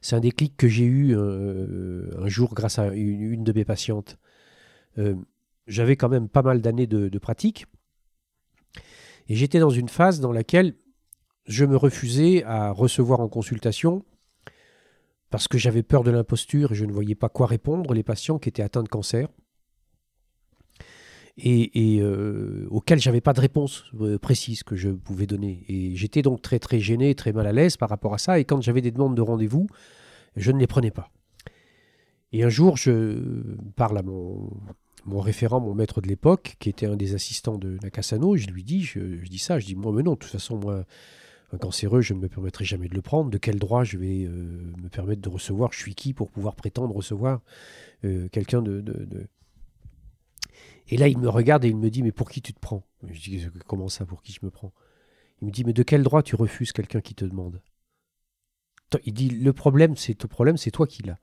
[0.00, 3.64] C'est un déclic que j'ai eu euh, un jour grâce à une, une de mes
[3.64, 4.18] patientes.
[4.98, 5.14] Euh,
[5.66, 7.66] J'avais quand même pas mal d'années de, pratique.
[9.28, 10.74] Et j'étais dans une phase dans laquelle
[11.46, 14.04] je me refusais à recevoir en consultation
[15.30, 18.38] parce que j'avais peur de l'imposture et je ne voyais pas quoi répondre, les patients
[18.38, 19.28] qui étaient atteints de cancer
[21.36, 25.64] et, euh, auxquels j'avais pas de réponse euh, précise que je pouvais donner.
[25.68, 28.38] Et j'étais donc très très gêné, très mal à l'aise par rapport à ça.
[28.38, 29.66] Et quand j'avais des demandes de rendez-vous,
[30.36, 31.10] je ne les prenais pas.
[32.32, 33.18] Et un jour, je
[33.76, 34.50] parle à mon,
[35.04, 38.64] mon référent, mon maître de l'époque, qui était un des assistants de Nakassano, je lui
[38.64, 40.84] dis, je, dis ça, je dis moi, mais non, de toute façon, moi,
[41.52, 43.30] un cancéreux, je ne me permettrai jamais de le prendre.
[43.30, 45.72] De quel droit je vais euh, me permettre de recevoir?
[45.72, 47.40] Je suis qui pour pouvoir prétendre recevoir
[48.32, 48.82] quelqu'un de,
[50.88, 52.86] et là, il me regarde et il me dit, mais pour qui tu te prends?
[53.08, 54.72] Je dis, comment ça, pour qui je me prends?
[55.40, 57.62] Il me dit, mais de quel droit tu refuses quelqu'un qui te demande?
[59.04, 61.18] Il dit, le problème, c'est ton problème, c'est toi qui l'as.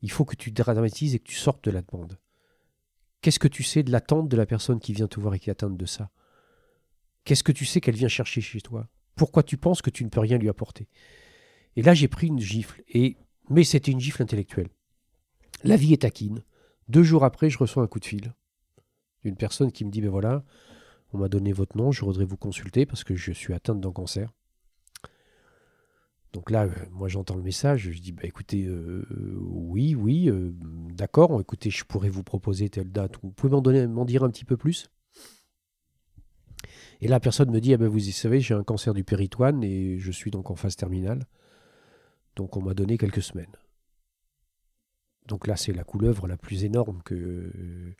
[0.00, 2.18] Il faut que tu dramatises et que tu sortes de la demande.
[3.22, 5.48] Qu'est-ce que tu sais de l'attente de la personne qui vient te voir et qui
[5.48, 6.10] est atteinte de ça?
[7.24, 8.88] Qu'est-ce que tu sais qu'elle vient chercher chez toi?
[9.14, 10.88] Pourquoi tu penses que tu ne peux rien lui apporter?
[11.76, 13.16] Et là, j'ai pris une gifle, et
[13.48, 14.68] mais c'était une gifle intellectuelle.
[15.62, 16.42] La vie est taquine.
[16.88, 18.34] Deux jours après, je reçois un coup de fil
[19.22, 20.44] d'une personne qui me dit, ben voilà,
[21.12, 23.92] on m'a donné votre nom, je voudrais vous consulter parce que je suis atteinte d'un
[23.92, 24.32] cancer.
[26.32, 29.06] Donc là, euh, moi j'entends le message, je dis, bah, écoutez, euh,
[29.40, 30.52] oui, oui, euh,
[30.94, 34.56] d'accord, écoutez, je pourrais vous proposer telle date, vous pouvez m'en, dire un petit peu
[34.56, 34.90] plus?
[37.00, 39.98] Et la personne me dit, ah ben, vous savez, j'ai un cancer du péritoine et
[39.98, 41.26] je suis donc en phase terminale.
[42.36, 43.54] Donc on m'a donné quelques semaines.
[45.26, 47.94] Donc là, c'est la couleuvre la plus énorme que,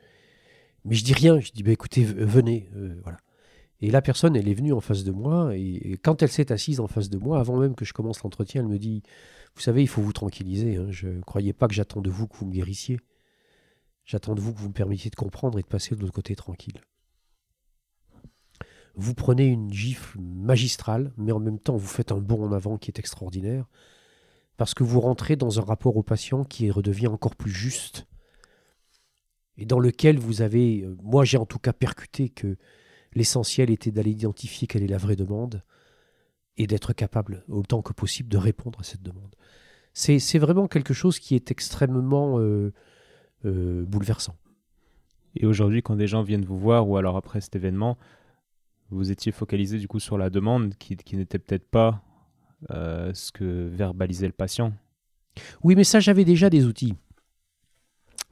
[0.85, 2.71] mais je dis rien, je dis, bah, écoutez, venez.
[2.75, 3.19] Euh, voilà.
[3.83, 6.79] Et la personne, elle est venue en face de moi, et, quand elle s'est assise
[6.79, 9.03] en face de moi, avant même que je commence l'entretien, elle me dit,
[9.57, 12.29] vous savez, il faut vous tranquilliser, hein, je ne croyais pas que j'attends de vous
[12.29, 13.01] que vous me guérissiez.
[14.05, 16.37] J'attends de vous que vous me permettiez de comprendre et de passer de l'autre côté
[16.37, 16.81] tranquille.
[18.95, 22.79] Vous prenez une gifle magistrale, mais en même temps, vous faites un bond en avant
[22.79, 23.69] qui est extraordinaire,
[24.59, 28.07] parce que vous rentrez dans un rapport au patient qui redevient encore plus juste,
[29.57, 32.57] et dans lequel vous avez, euh, moi j'ai en tout cas percuté que
[33.15, 35.63] l'essentiel était d'aller identifier quelle est la vraie demande
[36.57, 39.35] et d'être capable autant que possible de répondre à cette demande.
[39.95, 42.73] C'est vraiment quelque chose qui est extrêmement euh,
[43.45, 44.37] euh, bouleversant.
[45.37, 47.99] Et aujourd'hui, quand des gens viennent vous voir, ou alors après cet événement,
[48.91, 52.03] vous étiez focalisé du coup sur la demande qui, qui n'était peut-être pas
[52.69, 54.73] ce que verbalisait le patient.
[55.63, 56.95] Oui, mais ça, j'avais déjà des outils.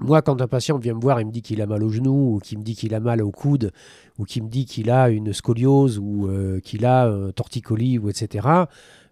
[0.03, 2.37] Moi, quand un patient vient me voir et me dit qu'il a mal au genou,
[2.37, 3.71] ou qu'il me dit qu'il a mal au coude,
[4.19, 8.09] ou qu'il me dit qu'il a une scoliose, ou euh, qu'il a un torticolis, ou
[8.09, 8.49] etc.,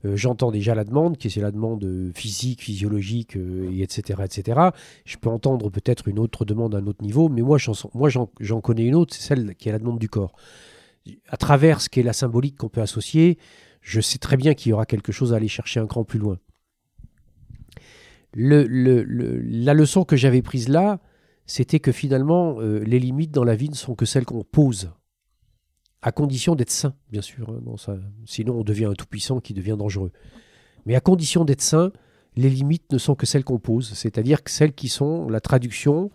[0.06, 4.60] euh, j'entends déjà la demande, qui est la demande physique, physiologique, euh, et etc., etc.
[5.04, 8.86] Je peux entendre peut-être une autre demande à un autre niveau, mais moi, j'en connais
[8.86, 10.32] une autre, c'est celle qui est la demande du corps.
[11.28, 13.36] À travers ce qui est la symbolique qu'on peut associer,
[13.82, 16.18] je sais très bien qu'il y aura quelque chose à aller chercher un cran plus
[16.18, 16.38] loin
[18.34, 21.00] la leçon que j'avais prise là,
[21.46, 24.92] c'était que finalement, euh, les limites dans la vie ne sont que celles qu'on pose,
[26.02, 27.50] à condition d'être sain, bien sûr.
[27.50, 30.12] Hein, sinon, on devient un tout-puissant qui devient dangereux.
[30.86, 31.90] Mais à condition d'être sain,
[32.36, 36.10] les limites ne sont que celles qu'on pose, c'est-à-dire que celles qui sont la traduction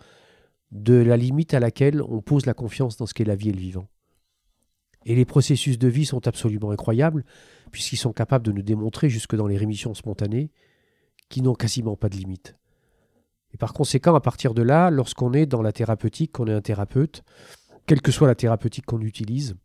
[0.71, 3.53] de la limite à laquelle on pose la confiance dans ce qu'est la vie et
[3.53, 3.87] le vivant.
[5.05, 7.25] Et les processus de vie sont absolument incroyables,
[7.71, 10.49] puisqu'ils sont capables de nous démontrer, jusque dans les rémissions spontanées,
[11.29, 12.55] qui n'ont quasiment pas de limite.
[13.53, 16.61] Et par conséquent, à partir de là, lorsqu'on est dans la thérapeutique, qu'on est un
[16.61, 17.23] thérapeute,
[17.85, 19.55] quelle que soit la thérapeutique qu'on utilise,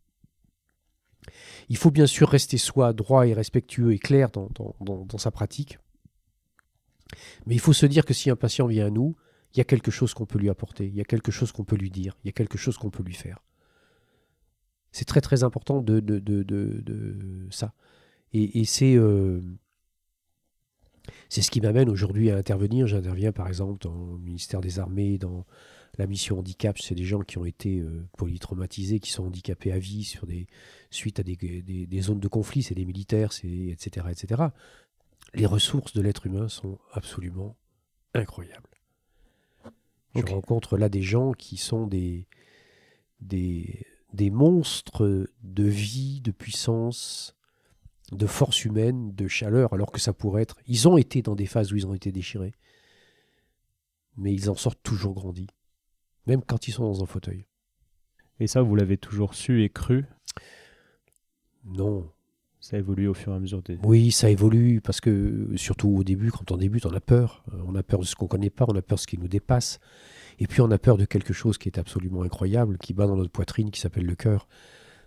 [1.68, 5.78] il faut bien sûr rester soi droit et respectueux et clair dans, sa pratique.
[7.46, 9.16] Mais il faut se dire que si un patient vient à nous,
[9.54, 11.64] il y a quelque chose qu'on peut lui apporter, il y a quelque chose qu'on
[11.64, 13.42] peut lui dire, il y a quelque chose qu'on peut lui faire.
[14.92, 17.72] C'est très très important de, ça.
[18.32, 19.40] Et, et c'est euh,
[21.28, 22.86] c'est ce qui m'amène aujourd'hui à intervenir.
[22.86, 25.44] J'interviens par exemple dans le ministère des Armées, dans
[25.98, 26.78] la mission handicap.
[26.78, 30.46] C'est des gens qui ont été euh, polytraumatisés, qui sont handicapés à vie sur des,
[30.90, 32.62] suite à des, zones de conflit.
[32.62, 34.42] C'est des militaires, etc., etc.
[35.34, 37.56] Les ressources de l'être humain sont absolument
[38.14, 38.68] incroyables.
[40.14, 42.26] Je rencontre là des gens qui sont des,
[43.20, 47.36] des, des monstres de vie, de puissance,
[48.12, 50.56] de force humaine, de chaleur, alors que ça pourrait être...
[50.66, 52.54] Ils ont été dans des phases où ils ont été déchirés,
[54.16, 55.48] mais ils en sortent toujours grandis,
[56.26, 57.46] même quand ils sont dans un fauteuil.
[58.40, 60.06] Et ça, vous l'avez toujours su et cru?
[61.64, 62.10] Non.
[62.60, 63.78] Ça évolue au fur et à mesure des...
[63.84, 67.44] Oui, ça évolue, parce que surtout au début, quand on débute, on a peur.
[67.66, 69.18] On a peur de ce qu'on ne connaît pas, on a peur de ce qui
[69.18, 69.78] nous dépasse.
[70.38, 73.16] Et puis on a peur de quelque chose qui est absolument incroyable, qui bat dans
[73.16, 74.48] notre poitrine, qui s'appelle le cœur.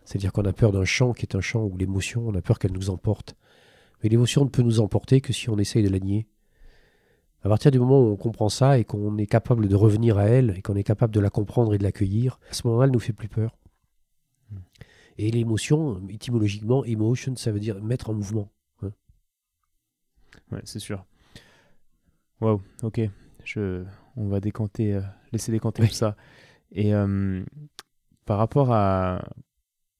[0.05, 2.59] C'est-à-dire qu'on a peur d'un chant qui est un chant où l'émotion, on a peur
[2.59, 3.35] qu'elle nous emporte.
[4.03, 6.27] Mais l'émotion ne peut nous emporter que si on essaye de la nier.
[7.43, 10.25] À partir du moment où on comprend ça et qu'on est capable de revenir à
[10.25, 12.91] elle et qu'on est capable de la comprendre et de l'accueillir, à ce moment-là, elle
[12.91, 13.55] nous fait plus peur.
[15.17, 18.51] Et l'émotion, étymologiquement, emotion, ça veut dire mettre en mouvement.
[18.83, 18.91] hein.
[20.51, 21.05] Ouais, c'est sûr.
[22.41, 23.01] Wow, ok.
[23.43, 23.83] Je...
[24.17, 25.87] On va décanter, euh, laisser décanter Oui.
[25.87, 26.15] tout ça.
[26.71, 27.43] Et euh,
[28.25, 29.23] par rapport à,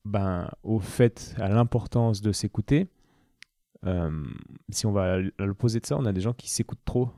[0.06, 2.88] ben, au fait, à l'importance de s'écouter,
[3.86, 4.12] euh,
[4.70, 7.10] si on va à l'opposé de ça, on a des gens qui s'écoutent trop.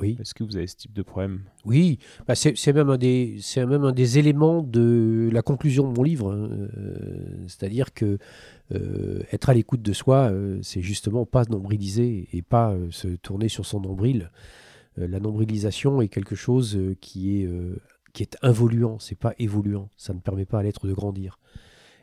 [0.00, 0.16] Oui.
[0.20, 1.42] Est-ce que vous avez ce type de problème?
[1.64, 5.96] Oui, bah, c'est même, un des- c'est même un des éléments de la conclusion de
[5.96, 6.32] mon livre.
[6.32, 6.48] hein.
[6.76, 8.18] Euh, C'est-à-dire que
[8.72, 10.32] euh, être à l'écoute de soi,
[10.62, 14.30] c'est justement pas nombriliser et pas se tourner sur son nombril.
[14.96, 17.48] La nombrilisation est quelque chose qui est,
[18.12, 19.88] qui est involuant, c'est pas évoluant.
[19.96, 21.38] Ça ne permet pas à l'être de grandir.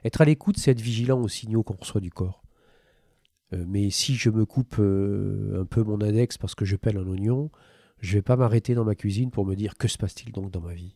[0.06, 2.42] Être à l'écoute, c'est être vigilant aux signaux qu'on reçoit du corps.
[3.54, 6.98] Euh, mais si je me coupe euh, un peu mon index parce que je pèle
[6.98, 7.50] un oignon,
[8.00, 10.62] je vais pas m'arrêter dans ma cuisine pour me dire que se passe-t-il donc dans
[10.62, 10.96] ma vie.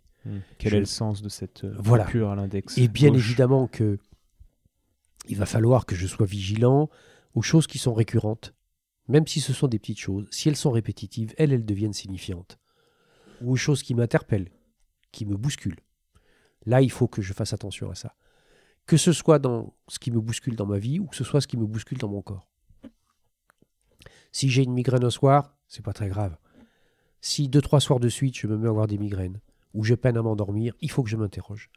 [0.57, 2.05] Quel Je- est le sens de cette euh, Voilà.
[2.05, 3.97] coupure à l'index Et bien gauche évidemment que
[5.27, 6.89] il va falloir que je sois vigilant
[7.33, 8.53] aux choses qui sont récurrentes,
[9.07, 10.27] même si ce sont des petites choses.
[10.31, 12.57] Si elles sont répétitives, elles, elles deviennent signifiantes.
[13.41, 14.49] Ou aux choses qui m'interpellent,
[15.11, 15.79] qui me bousculent.
[16.65, 18.15] Là, il faut que je fasse attention à ça.
[18.85, 21.39] Que ce soit dans ce qui me bouscule dans ma vie ou que ce soit
[21.41, 22.47] ce qui me bouscule dans mon corps.
[24.31, 26.35] Si j'ai une migraine un soir, c'est pas très grave.
[27.21, 29.39] Si deux, trois soirs de suite, je me mets à avoir des migraines
[29.73, 31.69] ou je peine à m'endormir, il faut que je m'interroge.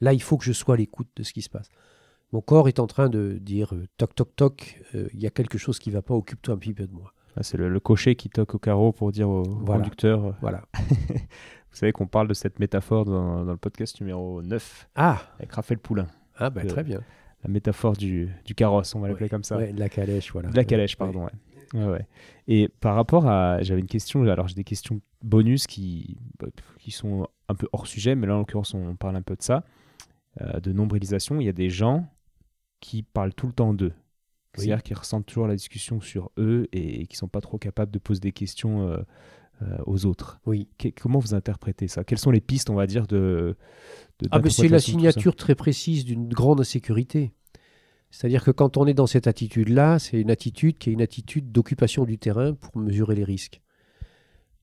[0.00, 1.68] Là, il faut que je sois à l'écoute de ce qui se passe.
[2.32, 5.30] Mon corps est en train de dire euh, toc toc toc, euh, il y a
[5.30, 7.12] quelque chose qui va pas, occupe-toi un petit peu de moi.
[7.36, 9.82] Ah, c'est le, le cocher qui toque au carreau pour dire au Voilà.
[9.84, 10.24] conducteur.
[10.24, 10.64] euh, Voilà.
[10.78, 15.52] Vous savez qu'on parle de cette métaphore dans, dans le podcast numéro 9 Ah, avec
[15.52, 16.08] Raphaël Poulain.
[16.42, 17.00] Ah Euh, très bien.
[17.44, 19.56] La métaphore du, du carrosse, on va l'appeler comme ça.
[19.56, 20.50] Ouais, de la calèche, voilà.
[20.50, 21.24] De la calèche, pardon.
[21.24, 21.32] ouais.
[21.74, 22.06] Ouais.
[22.48, 23.62] Et par rapport à.
[23.62, 27.86] J'avais une question, alors j'ai des questions bonus qui, bah, qui sont un peu hors
[27.86, 29.64] sujet, mais là en l'occurrence on parle un peu de ça,
[30.40, 31.40] euh, de nombrilisation.
[31.40, 32.06] Il y a des gens
[32.80, 33.92] qui parlent tout le temps d'eux.
[33.94, 34.64] Oui.
[34.64, 37.98] C'est-à-dire qu'ils ressentent toujours la discussion sur eux et, qui sont pas trop capables de
[37.98, 38.98] poser des questions euh,
[39.86, 40.40] aux autres.
[40.46, 40.68] Oui.
[40.78, 42.04] Que- comment vous interprétez ça?
[42.04, 43.56] Quelles sont les pistes, on va dire, de.
[44.20, 47.32] de Ah, mais c'est la signature très précise d'une grande insécurité.
[48.10, 51.50] C'est-à-dire que quand on est dans cette attitude-là, c'est une attitude qui est une attitude
[51.50, 53.60] d'occupation du terrain pour mesurer les risques.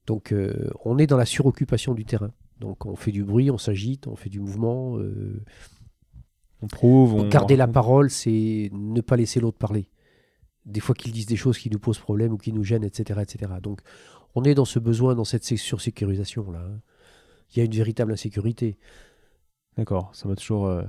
[0.05, 2.31] Donc euh, on est dans la suroccupation du terrain.
[2.59, 4.97] Donc on fait du bruit, on s'agite, on fait du mouvement.
[4.99, 5.43] euh,
[6.61, 7.27] On prouve, on.
[7.27, 9.89] garder la parole, c'est ne pas laisser l'autre parler.
[10.65, 13.19] Des fois qu'ils disent des choses qui nous posent problème ou qui nous gênent, etc.
[13.23, 13.51] etc.
[13.63, 13.81] Donc
[14.35, 16.59] on est dans ce besoin, dans cette sé- sursécurisation-là.
[16.59, 16.79] hein.
[17.51, 18.77] Il y a une véritable insécurité.
[19.77, 20.83] D'accord, ça m'a toujours euh,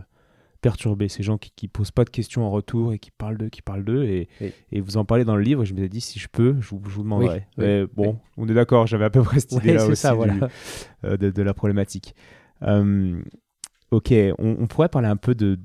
[0.61, 3.49] perturbé, ces gens qui, qui posent pas de questions en retour et qui parlent d'eux,
[3.49, 4.05] qui parlent d'eux.
[4.05, 4.53] Et, Oui.
[4.72, 6.68] et vous en parlez dans le livre, je me suis dit, si je peux, je
[6.70, 7.47] vous, je vous demanderai.
[7.57, 10.16] Oui, bon, on est d'accord, j'avais à peu près cette idée-là c'est aussi ça, du-
[10.16, 10.49] voilà.
[11.05, 12.14] euh, de, de la problématique.
[12.62, 13.22] Euh,
[13.91, 15.59] ok, on, on pourrait parler un peu de,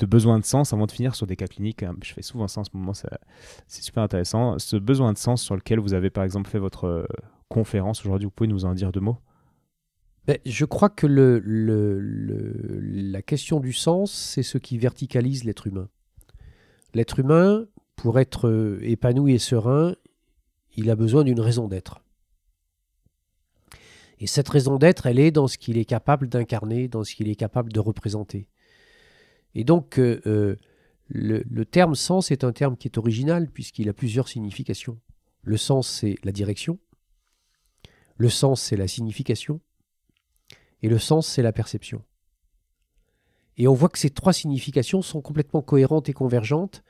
[0.00, 1.82] de besoin de sens avant de finir sur des cas cliniques.
[1.82, 1.94] hein.
[2.02, 4.58] Je fais souvent ça en ce moment, c'est super intéressant.
[4.58, 7.06] Ce besoin de sens sur lequel vous avez par exemple fait votre euh,
[7.48, 9.18] conférence aujourd'hui, vous pouvez nous en dire deux mots?
[10.26, 15.88] Ben, je crois que la question du sens, c'est ce qui verticalise l'être humain.
[16.94, 19.94] L'être humain, pour être euh, épanoui et serein,
[20.76, 22.00] il a besoin d'une raison d'être.
[24.18, 27.28] Et cette raison d'être, elle est dans ce qu'il est capable d'incarner, dans ce qu'il
[27.28, 28.48] est capable de représenter.
[29.54, 30.56] Et donc, euh, euh,
[31.08, 34.98] le, terme sens est un terme qui est original puisqu'il a plusieurs significations.
[35.42, 36.78] Le sens, c'est la direction.
[38.16, 39.60] Le sens, c'est la signification.
[40.82, 42.02] Et le sens, c'est la perception.
[43.56, 46.82] Et on voit que ces trois significations sont complètement cohérentes et convergentes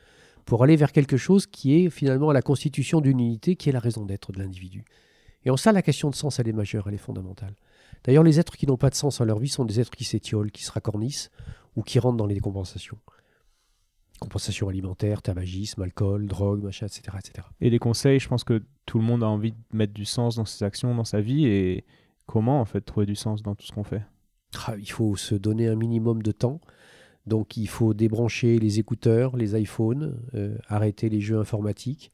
[0.44, 3.80] pour aller vers quelque chose qui est finalement la constitution d'une unité qui est la
[3.80, 4.84] raison d'être de l'individu.
[5.44, 7.54] Et en ça, la question de sens, elle est majeure, elle est fondamentale.
[8.04, 10.04] D'ailleurs, les êtres qui n'ont pas de sens à leur vie sont des êtres qui
[10.04, 11.30] s'étiolent, qui se racornissent
[11.76, 12.98] ou qui rentrent dans les compensations.
[14.20, 17.46] Compensation alimentaire, tabagisme, alcool, drogue, machin, etc., etc.
[17.60, 20.36] Et les conseils, je pense que tout le monde a envie de mettre du sens
[20.36, 21.46] dans ses actions, dans sa vie.
[21.46, 21.84] Et
[22.26, 24.02] comment, en fait, trouver du sens dans tout ce qu'on fait?
[24.66, 26.60] Ah, il faut se donner un minimum de temps.
[27.26, 32.10] Donc il faut débrancher les écouteurs, les iPhones, euh, arrêter les jeux informatiques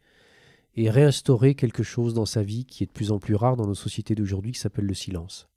[0.74, 3.66] et réinstaurer quelque chose dans sa vie qui est de plus en plus rare dans
[3.66, 5.48] nos sociétés d'aujourd'hui qui s'appelle le silence.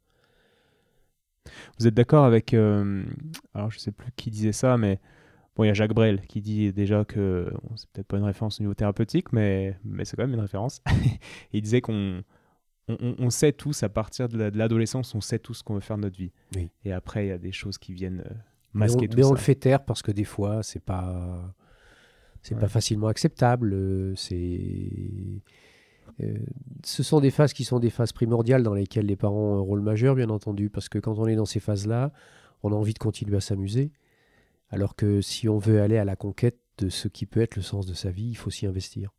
[1.79, 2.53] Vous êtes d'accord avec.
[2.53, 3.03] euh,
[3.53, 4.99] alors, je sais plus qui disait ça, mais.
[5.55, 7.51] Bon, il y a Jacques Brel qui dit déjà que.
[7.63, 10.39] Bon, c'est peut-être pas une référence au niveau thérapeutique, mais, mais c'est quand même une
[10.39, 10.81] référence.
[11.53, 12.23] il disait qu'on.
[12.87, 15.75] On, on- sait tous, à partir de la- de l'adolescence, on sait tous ce qu'on
[15.75, 16.31] veut faire de notre vie.
[16.55, 16.69] Oui.
[16.85, 18.33] Et après, il y a des choses qui viennent euh,
[18.73, 19.33] Mais on, masquer tout mais on ça.
[19.35, 21.53] le fait taire parce que des fois c'est pas
[22.41, 22.61] c'est Ouais.
[22.61, 23.73] pas facilement acceptable.
[23.73, 25.43] euh, C'est
[26.83, 29.61] ce sont des phases qui sont des phases primordiales dans lesquelles les parents ont un
[29.61, 32.11] rôle majeur, bien entendu, parce que quand on est dans ces phases-là,
[32.63, 33.91] on a envie de continuer à s'amuser,
[34.69, 37.61] alors que si on veut aller à la conquête de ce qui peut être le
[37.61, 39.11] sens de sa vie, il faut s'y investir.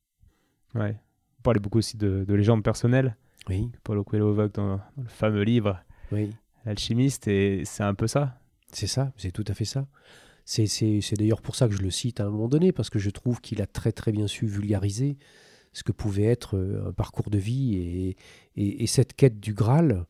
[0.74, 0.92] Ouais.
[0.92, 3.16] Vous parlez beaucoup aussi de, de légendes personnelles.
[3.48, 3.70] Oui.
[3.82, 5.80] Paulo Coelho évoque dans, dans le fameux livre
[6.12, 6.30] Oui.
[6.66, 8.38] L'alchimiste, et c'est un peu ça.
[8.72, 9.86] C'est ça, c'est tout à fait ça.
[10.44, 12.90] C'est, c'est, c'est d'ailleurs pour ça que je le cite à un moment donné, parce
[12.90, 15.16] que je trouve qu'il a très très bien su vulgariser
[15.72, 18.16] ce que pouvait être euh, un parcours de vie et,
[18.56, 20.04] et, et cette quête du Graal,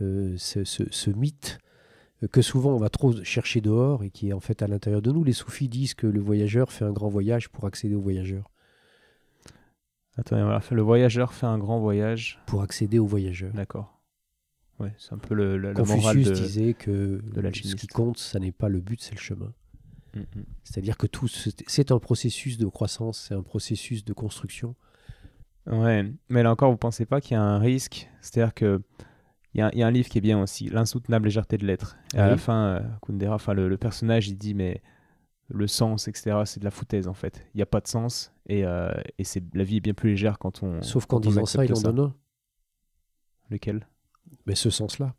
[0.00, 1.58] euh, ce, ce- ce mythe
[2.22, 5.02] euh, que souvent on va trop chercher dehors et qui est en fait à l'intérieur
[5.02, 5.22] de nous.
[5.24, 8.50] Les soufis disent que le voyageur fait un grand voyage pour accéder au voyageur.
[10.16, 10.60] Attendez, voilà.
[10.70, 12.40] Le voyageur fait un grand voyage.
[12.46, 13.52] Pour accéder au voyageur.
[13.52, 14.00] D'accord.
[14.80, 16.34] Ouais, c'est un peu le, morale Confucius de...
[16.34, 17.22] disait que
[17.62, 19.52] ce qui compte, ça n'est pas le but, c'est le chemin.
[20.14, 20.44] Mm, mm.
[20.64, 24.74] C'est-à-dire que tout, c'est un processus de croissance, c'est un processus de construction.
[25.66, 28.08] Ouais, mais là encore, vous pensez pas qu'il y a un risque?
[28.20, 28.82] C'est-à-dire que
[29.54, 31.64] il y, a- il y a un livre qui est bien aussi, L'insoutenable légèreté de
[31.66, 31.96] l'être.
[32.14, 32.30] Et à Oui.
[32.30, 34.82] la fin, euh, Kundera, enfin le, le personnage, il dit mais
[35.48, 36.42] le sens, etc.
[36.44, 37.46] C'est de la foutaise en fait.
[37.54, 40.10] Il n'y a pas de sens et, euh, et c'est la vie est bien plus
[40.10, 40.82] légère quand on.
[40.82, 42.14] Sauf qu'en disant ça, il en donne un.
[43.50, 43.86] Lequel?
[44.46, 45.14] Mais ce sens-là.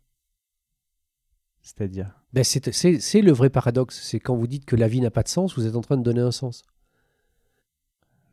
[1.62, 2.14] C'est-à-dire?
[2.32, 4.00] Ben c'est le vrai paradoxe.
[4.02, 5.96] C'est quand vous dites que la vie n'a pas de sens, vous êtes en train
[5.96, 6.62] de donner un sens.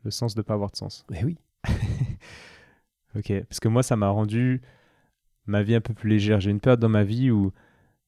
[0.04, 1.04] le sens de pas avoir de sens.
[1.10, 1.38] Mais oui.
[3.16, 4.60] Ok, parce que moi, ça m'a rendu
[5.46, 6.40] ma vie un peu plus légère.
[6.40, 7.52] J'ai une période dans ma vie où,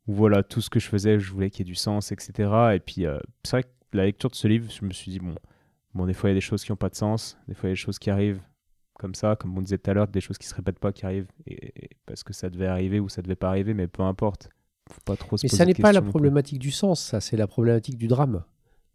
[0.06, 2.50] où voilà, tout ce que je faisais, je voulais qu'il y ait du sens, etc.
[2.74, 5.20] Et puis, euh, c'est vrai que la lecture de ce livre, je me suis dit,
[5.20, 5.34] bon,
[5.94, 7.68] bon des fois, il y a des choses qui n'ont pas de sens, des fois,
[7.68, 8.40] il y a des choses qui arrivent
[8.98, 11.04] comme ça, comme on disait tout à l'heure, des choses qui se répètent pas, qui
[11.04, 14.02] arrivent et, et parce que ça devait arriver ou ça devait pas arriver, mais peu
[14.02, 14.48] importe.
[14.90, 17.36] Faut pas trop se Mais poser ça n'est pas la problématique du sens, ça, c'est
[17.36, 18.44] la problématique du drame.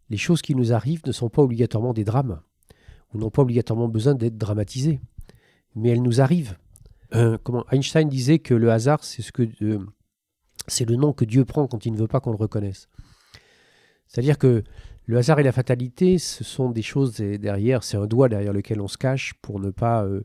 [0.10, 2.42] Les choses qui nous arrivent ne sont pas obligatoirement des drames,
[3.14, 5.00] ou n'ont pas obligatoirement besoin d'être dramatisées,
[5.76, 6.58] mais elles nous arrivent.
[7.14, 7.38] Euh,
[7.72, 9.32] Einstein disait que le hasard, c'est ce
[9.64, 9.80] euh,
[10.88, 12.88] le nom que Dieu prend quand il ne veut pas qu'on le reconnaisse.
[14.08, 14.64] C'est-à-dire que
[15.06, 18.80] le hasard et la fatalité, ce sont des choses derrière, c'est un doigt derrière lequel
[18.80, 20.22] on se cache pour ne pas, euh,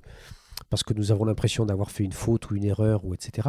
[0.71, 3.49] parce que nous avons l'impression d'avoir fait une faute ou une erreur ou etc.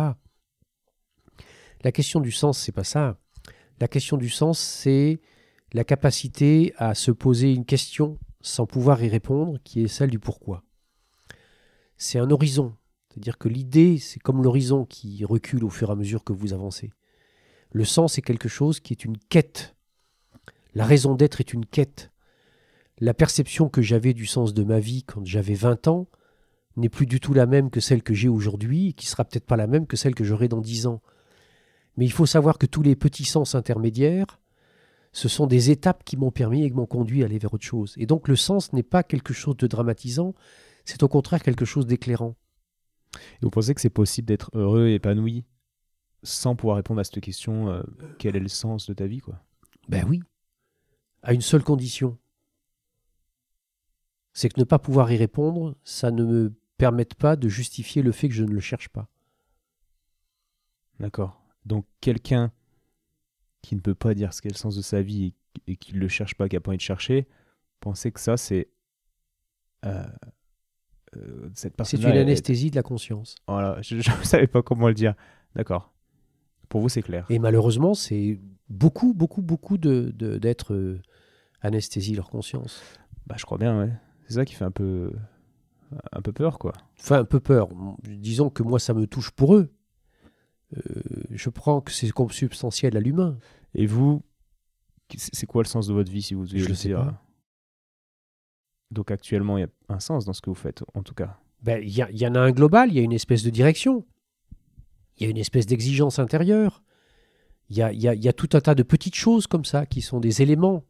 [1.83, 3.17] La question du sens, c'est pas ça.
[3.79, 5.19] La question du sens, c'est
[5.73, 10.19] la capacité à se poser une question sans pouvoir y répondre, qui est celle du
[10.19, 10.63] pourquoi.
[11.97, 12.75] C'est un horizon.
[13.09, 16.53] C'est-à-dire que l'idée, c'est comme l'horizon qui recule au fur et à mesure que vous
[16.53, 16.91] avancez.
[17.71, 19.75] Le sens est quelque chose qui est une quête.
[20.73, 22.11] La raison d'être est une quête.
[22.99, 26.07] La perception que j'avais du sens de ma vie quand j'avais 20 ans
[26.75, 29.45] n'est plus du tout la même que celle que j'ai aujourd'hui, et qui sera peut-être
[29.45, 31.01] pas la même que celle que j'aurai dans 10 ans.
[31.97, 34.39] Mais il faut savoir que tous les petits sens intermédiaires,
[35.17, 37.65] ce sont des étapes qui m'ont permis et qui m'ont conduit à aller vers autre
[37.65, 37.95] chose.
[37.97, 40.35] Et donc le sens n'est pas quelque chose de dramatisant,
[40.85, 42.35] c'est au contraire quelque chose d'éclairant.
[43.15, 45.43] Et vous pensez que c'est possible d'être heureux et épanoui
[46.21, 47.81] sans pouvoir répondre à cette question euh,
[48.19, 49.43] quel est le sens de ta vie quoi?
[49.89, 50.21] Ben oui,
[51.23, 52.19] à une seule condition.
[54.33, 58.11] C'est que ne pas pouvoir y répondre, ça ne me permette pas de justifier le
[58.11, 59.09] fait que je ne le cherche pas.
[60.99, 61.41] D'accord.
[61.65, 62.51] Donc quelqu'un
[63.61, 65.33] qui ne peut pas dire ce qu'est le sens de sa vie
[65.67, 67.27] et, et qui ne le cherche pas, qui n'a pas envie de chercher,
[67.79, 68.69] pensez que ça c'est
[69.85, 70.03] euh,
[71.15, 73.35] euh, cette C'est une anesthésie de la conscience.
[73.47, 75.15] Voilà, je ne savais pas comment le dire.
[75.55, 75.93] D'accord.
[76.69, 77.25] Pour vous c'est clair.
[77.29, 78.39] Et malheureusement, c'est
[78.69, 81.01] beaucoup, beaucoup, beaucoup de, de- d'être euh,
[81.61, 82.83] anesthésie leur conscience.
[83.25, 83.91] Bah je crois bien ouais.
[84.27, 85.13] C'est ça qui fait un peu
[86.11, 86.73] un peu peur quoi.
[86.99, 87.69] Enfin, un peu peur.
[88.03, 89.71] Disons que moi, ça me touche pour eux.
[90.75, 90.81] Euh,
[91.31, 93.37] je prends que c'est consubstantiel à l'humain.
[93.73, 94.21] Et vous
[95.15, 97.23] c'est quoi le sens de votre vie si vous deviez Je le sais dire pas.
[98.91, 101.37] Donc actuellement il y a un sens dans ce que vous faites en tout cas.
[101.63, 104.05] Ben, Il y, y en a un global, il y a une espèce de direction.
[105.17, 106.83] Il y a une espèce d'exigence intérieure.
[107.69, 109.85] Il y a, y a- y a tout un tas de petites choses comme ça
[109.85, 110.83] qui sont des éléments.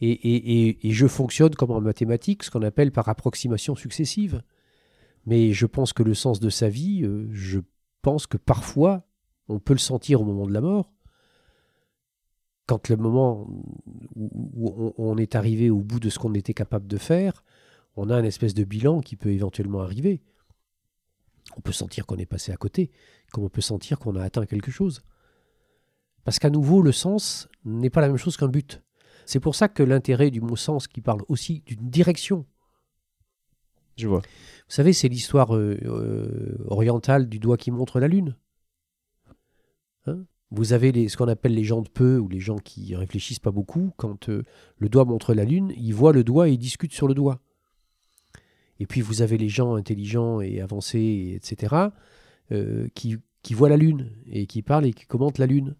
[0.00, 4.42] Et, et- et- et je fonctionne comme en mathématiques, ce qu'on appelle par approximation successive.
[5.26, 7.60] Mais je pense que le sens de sa vie, euh, je
[8.02, 9.06] pense que parfois,
[9.48, 10.92] on peut le sentir au moment de la mort.
[12.66, 13.48] Quand le moment
[14.14, 17.44] où, on est arrivé au bout de ce qu'on était capable de faire,
[17.96, 20.22] on a un espèce de bilan qui peut éventuellement arriver.
[21.56, 22.92] On peut sentir qu'on est passé à côté,
[23.32, 25.02] comme on peut sentir qu'on a atteint quelque chose.
[26.24, 28.82] Parce qu'à nouveau, le sens n'est pas la même chose qu'un but.
[29.26, 32.46] C'est pour ça que l'intérêt du mot sens qui parle aussi d'une direction.
[33.96, 34.22] Je vois.
[34.70, 38.36] Vous savez, c'est l'histoire euh, euh, orientale du doigt qui montre la lune.
[40.06, 40.24] Hein?
[40.52, 43.50] Vous avez ce qu'on appelle les gens de peu ou les gens qui réfléchissent pas
[43.50, 43.92] beaucoup.
[43.96, 44.44] Quand euh,
[44.78, 47.40] le doigt montre la lune, ils voient le doigt et ils discutent sur le doigt.
[48.78, 51.88] Et puis vous avez les gens intelligents et avancés, etc.,
[52.94, 55.76] qui, qui voient la Lune et qui parlent et qui commentent la Lune.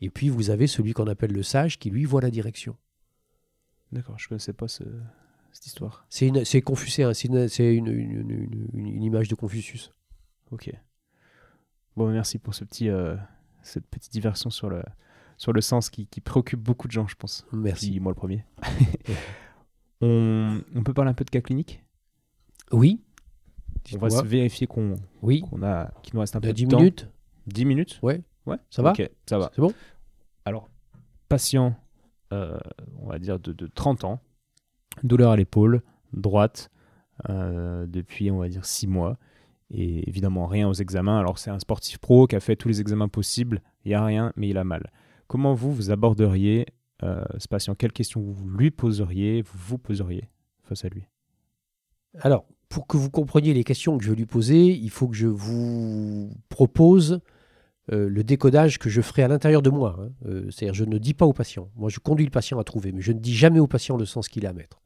[0.00, 2.76] Et puis vous avez celui qu'on appelle le sage qui lui voit la direction.
[3.92, 4.82] D'accord, je ne connaissais pas ce-
[5.54, 6.04] cette histoire.
[6.10, 7.46] C'est une- c'est confucéen, c'est une,
[7.88, 9.92] une- une- image de Confucius.
[10.50, 10.70] Ok.
[11.96, 13.16] Bon, merci pour ce petit, euh,
[13.62, 14.82] cette petite diversion sur le,
[15.38, 17.46] sur le sens qui, qui préoccupe beaucoup de gens, je pense.
[17.52, 17.90] Merci.
[17.92, 18.44] Puis moi le premier.
[20.00, 21.82] on, on peut parler un peu de cas clinique?
[22.72, 23.00] Oui.
[23.94, 25.44] On va se vérifier qu'on Oui.
[25.62, 26.78] a, qu'il nous reste un De peu 10 de temps.
[26.78, 27.08] minutes?
[27.46, 27.98] 10 minutes?
[28.02, 28.22] Ouais.
[28.46, 28.56] Ouais.
[28.70, 28.90] Ça va?
[28.92, 29.50] Ok, ça va.
[29.54, 29.72] C'est bon?
[30.44, 30.68] Alors,
[31.28, 31.76] patient,
[32.32, 32.58] euh,
[33.00, 34.20] on va dire de, de 30 ans,
[35.02, 35.82] douleur à l'épaule
[36.12, 36.70] droite
[37.28, 39.18] euh, depuis, on va dire, 6 mois.
[39.70, 41.18] Et évidemment, rien aux examens.
[41.18, 43.62] Alors, c'est un sportif pro qui a fait tous les examens possibles.
[43.84, 44.90] Il n'y a rien, mais il a mal.
[45.26, 46.66] Comment vous, vous aborderiez
[47.02, 47.74] euh, ce patient?
[47.74, 50.28] Quelles questions vous lui poseriez, vous poseriez
[50.62, 51.06] face à lui?
[52.20, 55.16] Alors, pour que vous compreniez les questions que je vais lui poser, il faut que
[55.16, 57.20] je vous propose
[57.92, 59.98] euh, le décodage que je ferai à l'intérieur de moi.
[59.98, 60.42] hein.
[60.50, 61.70] C'est-à-dire, je ne dis pas au patient.
[61.76, 64.04] Moi, je conduis le patient à trouver, mais je ne dis jamais au patient le
[64.04, 64.80] sens qu'il a à mettre.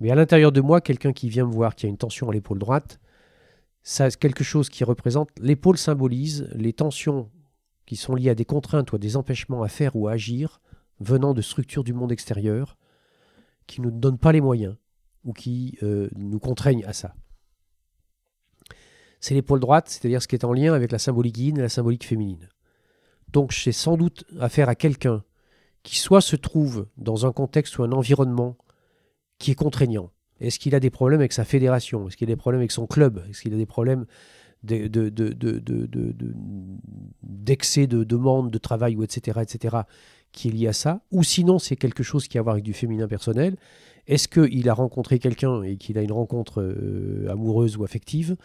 [0.00, 2.32] Mais à l'intérieur de moi, quelqu'un qui vient me voir, qui a une tension à
[2.32, 3.00] l'épaule droite,
[3.82, 7.30] ça quelque chose qui représente l'épaule symbolise les tensions
[7.86, 10.60] qui sont liées à des contraintes ou à des empêchements à faire ou à agir
[10.98, 12.76] venant de structures du monde extérieur
[13.66, 14.76] qui ne nous donnent pas les moyens
[15.24, 17.14] ou qui euh, nous contraignent à ça.
[19.20, 21.68] C'est l'épaule droite, c'est-à-dire ce qui est en lien avec la symbolique yin et la
[21.68, 22.48] symbolique féminine.
[23.32, 25.22] Donc j'ai sans doute affaire à quelqu'un
[25.82, 28.56] qui soit se trouve dans un contexte ou un environnement
[29.38, 30.10] qui est contraignant.
[30.40, 32.08] Est-ce qu'il a des problèmes avec sa fédération?
[32.08, 33.24] Est-ce qu'il a des problèmes avec son club?
[33.30, 34.06] Est-ce qu'il a des problèmes
[34.62, 36.34] de- de- de- de- de- de- de-
[37.22, 39.76] d'excès de, demande de travail ou etc., etc.,
[40.32, 41.00] qui est lié à ça?
[41.10, 43.56] Ou sinon c'est quelque chose qui a à voir avec du féminin personnel
[44.06, 48.36] est-ce qu'il a rencontré quelqu'un et qu'il a une rencontre euh, amoureuse ou affective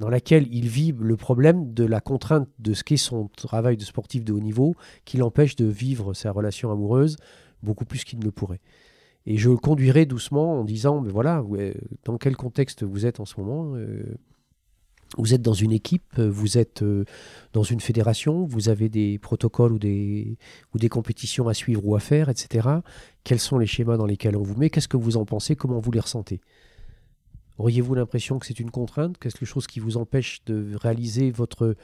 [0.00, 3.84] dans laquelle il vit le problème de la contrainte de ce qu'est son travail de
[3.84, 4.74] sportif de haut niveau
[5.04, 7.16] qui l'empêche de vivre sa relation amoureuse
[7.62, 8.60] beaucoup plus qu'il ne le pourrait?
[9.26, 13.20] Et je le conduirai doucement en disant, mais voilà, ouais, dans quel contexte vous êtes
[13.20, 14.04] en ce moment euh,
[15.16, 17.04] Vous êtes dans une équipe, euh, vous êtes euh,
[17.54, 20.36] dans une fédération, vous avez des protocoles ou des,
[20.74, 22.68] ou des compétitions à suivre ou à faire, etc.
[23.24, 24.68] Quels sont les schémas dans lesquels on vous met?
[24.68, 25.56] Qu'est-ce que vous en pensez?
[25.56, 26.40] Comment vous les ressentez?
[27.58, 31.76] Auriez-vous l'impression que c'est une contrainte Quelque chose qui vous empêche de réaliser votre,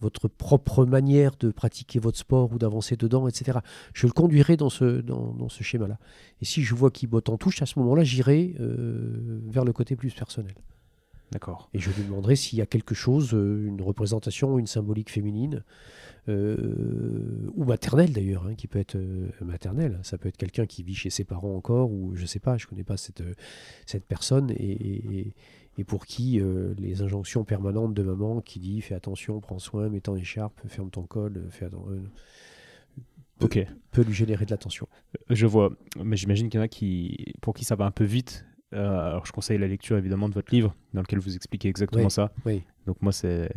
[0.00, 3.58] votre propre manière de pratiquer votre sport ou d'avancer dedans, etc.
[3.92, 5.98] Je le conduirai dans ce, dans, dans ce schéma-là.
[6.40, 9.72] Et si je vois qu'il botte en touche, à ce moment-là, j'irai euh, vers le
[9.72, 10.54] côté plus personnel.
[11.32, 11.68] D'accord.
[11.74, 15.64] Et je lui demanderai s'il y a quelque chose, euh, une représentation, une symbolique féminine,
[16.28, 19.98] euh, ou maternelle d'ailleurs, hein, qui peut être euh, maternelle.
[20.02, 22.66] Ça peut être quelqu'un qui vit chez ses parents encore, ou je sais pas, je
[22.66, 23.22] connais pas cette,
[23.86, 24.54] cette personne, et,
[25.20, 25.34] et-
[25.78, 29.90] et pour qui euh, les injonctions permanentes de maman qui dit fais attention, prends soin,
[29.90, 32.00] mets ton écharpe, ferme ton col, fais atten- euh,
[33.42, 33.58] Ok.
[33.90, 34.88] peut lui générer de l'attention.
[35.28, 35.70] Je vois,
[36.02, 38.46] mais j'imagine qu'il y en a qui, pour qui ça va un peu vite.
[38.76, 42.04] Euh, alors je conseille la lecture évidemment de votre livre dans lequel vous expliquez exactement
[42.04, 42.30] Oui, ça.
[42.44, 42.62] oui.
[42.86, 43.50] Donc moi c'est,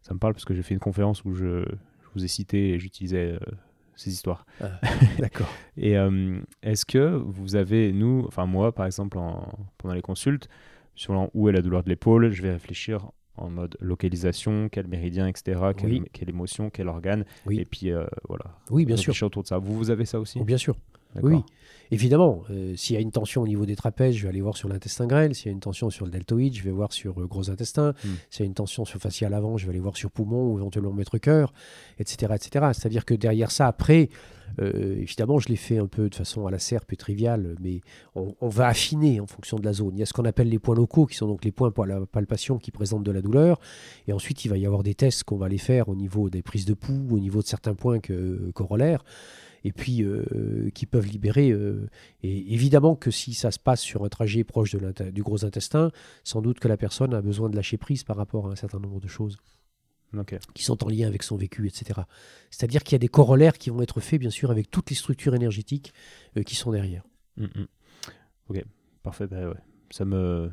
[0.00, 2.70] ça me parle parce que j'ai fait une conférence où je, je vous ai cité
[2.70, 3.38] et j'utilisais euh,
[3.96, 4.46] ces histoires.
[5.18, 5.48] D'accord.
[5.76, 9.46] Et euh, est-ce que vous avez, nous, enfin moi par exemple en-
[9.78, 10.48] pendant les consultes,
[10.94, 15.26] sur où est la douleur de l'épaule, je vais réfléchir en mode localisation, quel méridien,
[15.26, 16.02] etc., quelle, Oui.
[16.12, 17.58] quelle émotion, quel organe, Oui.
[17.60, 17.90] et puis
[18.28, 18.44] voilà.
[18.70, 19.14] Oui, bien sûr.
[19.26, 19.56] autour de ça.
[19.56, 20.38] Vous, vous avez ça aussi?
[20.40, 20.76] Oh, bien sûr.
[21.22, 21.42] Oui,
[21.90, 22.42] évidemment.
[22.50, 24.68] euh, S'il y a une tension au niveau des trapèzes, je vais aller voir sur
[24.68, 25.34] l'intestin grêle.
[25.34, 27.90] S'il y a une tension sur le deltoïde, je vais voir sur le gros intestin.
[28.04, 28.08] Hmm.
[28.30, 30.58] S'il y a une tension sur facial avant, je vais aller voir sur poumon ou
[30.58, 31.52] éventuellement maître cœur,
[31.98, 32.32] etc.
[32.34, 32.66] etc.
[32.72, 34.08] C'est-à-dire que derrière ça, après,
[34.60, 37.80] euh, évidemment, je l'ai fait un peu de façon à la serpe et triviale, mais
[38.14, 39.92] on, on va affiner en fonction de la zone.
[39.94, 41.86] Il y a ce qu'on appelle les points locaux, qui sont donc les points pour
[41.86, 43.60] la palpation qui présentent de la douleur.
[44.08, 46.42] Et ensuite, il va y avoir des tests qu'on va aller faire au niveau des
[46.42, 49.04] prises de pouls, au niveau de certains points que- corollaires
[49.64, 51.50] et puis euh, qui peuvent libérer.
[51.50, 51.88] euh,
[52.22, 55.90] et évidemment que si ça se passe sur un trajet proche de du gros intestin,
[56.24, 58.78] sans doute que la personne a besoin de lâcher prise par rapport à un certain
[58.80, 59.36] nombre de choses
[60.52, 62.00] qui sont en lien avec son vécu, etc.
[62.50, 64.96] C'est-à-dire qu'il y a des corollaires qui vont être faits, bien sûr, avec toutes les
[64.96, 65.94] structures énergétiques
[66.36, 67.02] euh, qui sont derrière.
[67.38, 67.66] Mm, mm.
[68.50, 68.64] Ok,
[69.02, 69.26] parfait.
[69.26, 69.54] bah ouais.
[69.90, 70.50] Ça me,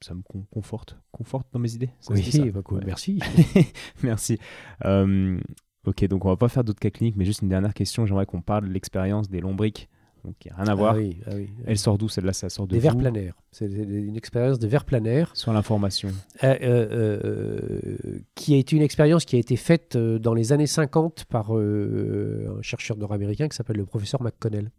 [0.00, 1.90] ça me con- conforte, conforte dans mes idées.
[2.00, 2.20] Ça Oui,
[2.52, 2.82] bah, Ouais.
[2.86, 3.18] merci.
[4.04, 4.38] Merci.
[4.84, 5.40] Euh,
[5.86, 8.06] ok, donc on va pas faire d'autres cas cliniques, mais juste une dernière question.
[8.06, 9.88] J'aimerais qu'on parle de l'expérience des lombriques.
[10.22, 10.94] Donc, il n'y a rien à voir.
[10.96, 11.48] Ah oui, ah oui.
[11.64, 12.10] Elle sort d'où?
[12.10, 13.40] Celle-là Ça sort de Des vers vous planaires.
[13.52, 15.30] C'est une expérience de vers planaire.
[15.34, 16.10] Sur l'information.
[16.44, 20.66] Euh, euh, euh, qui a été une expérience qui a été faite dans les années
[20.66, 24.70] 50 par un chercheur nord-américain qui s'appelle le professeur McConnell.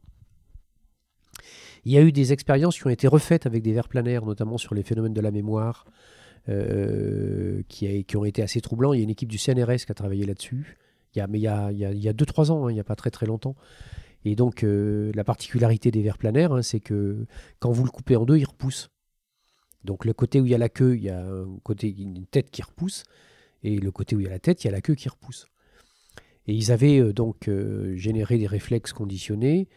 [1.86, 4.60] Il y a eu des expériences qui ont été refaites avec des vers planaires, notamment
[4.60, 5.86] sur les phénomènes de la mémoire,
[6.48, 8.94] qui, a- qui ont été assez troublants.
[8.94, 10.78] Il y a une équipe du CNRS qui a travaillé là-dessus.
[11.16, 12.80] Mais il y a, il y a, il y a 2-3 ans, hein, il n'y
[12.80, 13.56] a pas très très longtemps.
[14.24, 17.26] Et donc, euh, la particularité des vers planaires, hein, c'est que
[17.60, 18.90] quand vous le coupez en deux, il repousse.
[19.84, 21.26] Donc, le côté où il y a la queue, il y a
[21.82, 23.04] une tête qui repousse.
[23.64, 25.10] Et le côté où il y a la tête, il y a la queue qui
[25.10, 25.48] repousse.
[26.48, 29.68] Et ils avaient euh, donc euh, généré des réflexes conditionnés.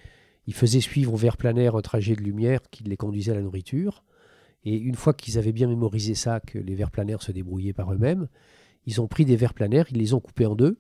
[0.47, 3.43] Ils faisaient suivre au ver planaire un trajet de lumière qui les conduisait à la
[3.43, 4.05] nourriture.
[4.65, 7.93] Et une fois qu'ils avaient bien mémorisé ça, que les vers planaires se débrouillaient par
[7.93, 8.29] eux-mêmes,
[8.87, 10.79] ils ont pris des vers planaires, ils les ont coupés en deux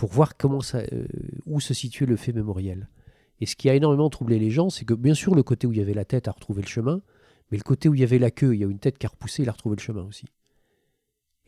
[0.00, 1.04] pour voir comment ça, euh,
[1.44, 2.88] où se situait le fait mémoriel.
[3.38, 5.72] Et ce qui a énormément troublé les gens, c'est que bien sûr le côté où
[5.72, 7.02] il y avait la tête a retrouvé le chemin,
[7.50, 9.04] mais le côté où il y avait la queue, il y a une tête qui
[9.04, 10.24] a repoussé, il a retrouvé le chemin aussi.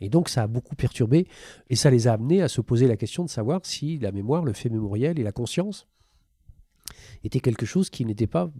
[0.01, 1.29] Et donc ça a beaucoup perturbé,
[1.71, 4.45] et ça les a amenés à se poser la question de savoir si la mémoire,
[4.45, 5.89] le fait mémoriel et la conscience
[7.25, 8.53] étaient quelque chose qui n'était pas,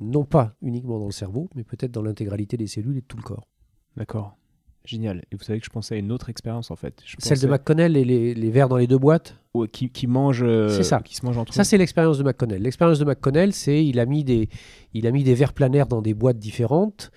[0.00, 3.18] non pas uniquement dans le cerveau, mais peut-être dans l'intégralité des cellules et de tout
[3.18, 3.50] le corps.
[3.98, 4.38] D'accord.
[4.84, 5.22] Génial.
[5.32, 7.02] Et vous savez que je pensais à une autre expérience en fait.
[7.06, 9.36] Je Celle de McConnell et les, les vers dans les deux boîtes,
[9.72, 10.42] qui, qui mange.
[10.42, 11.00] euh, C'est ça.
[11.00, 12.60] Qui se mange entre Ça, c'est l'expérience de McConnell.
[12.60, 14.48] L'expérience de McConnell, c'est il a mis des,
[14.92, 17.10] il a mis des verres planaires dans des boîtes différentes.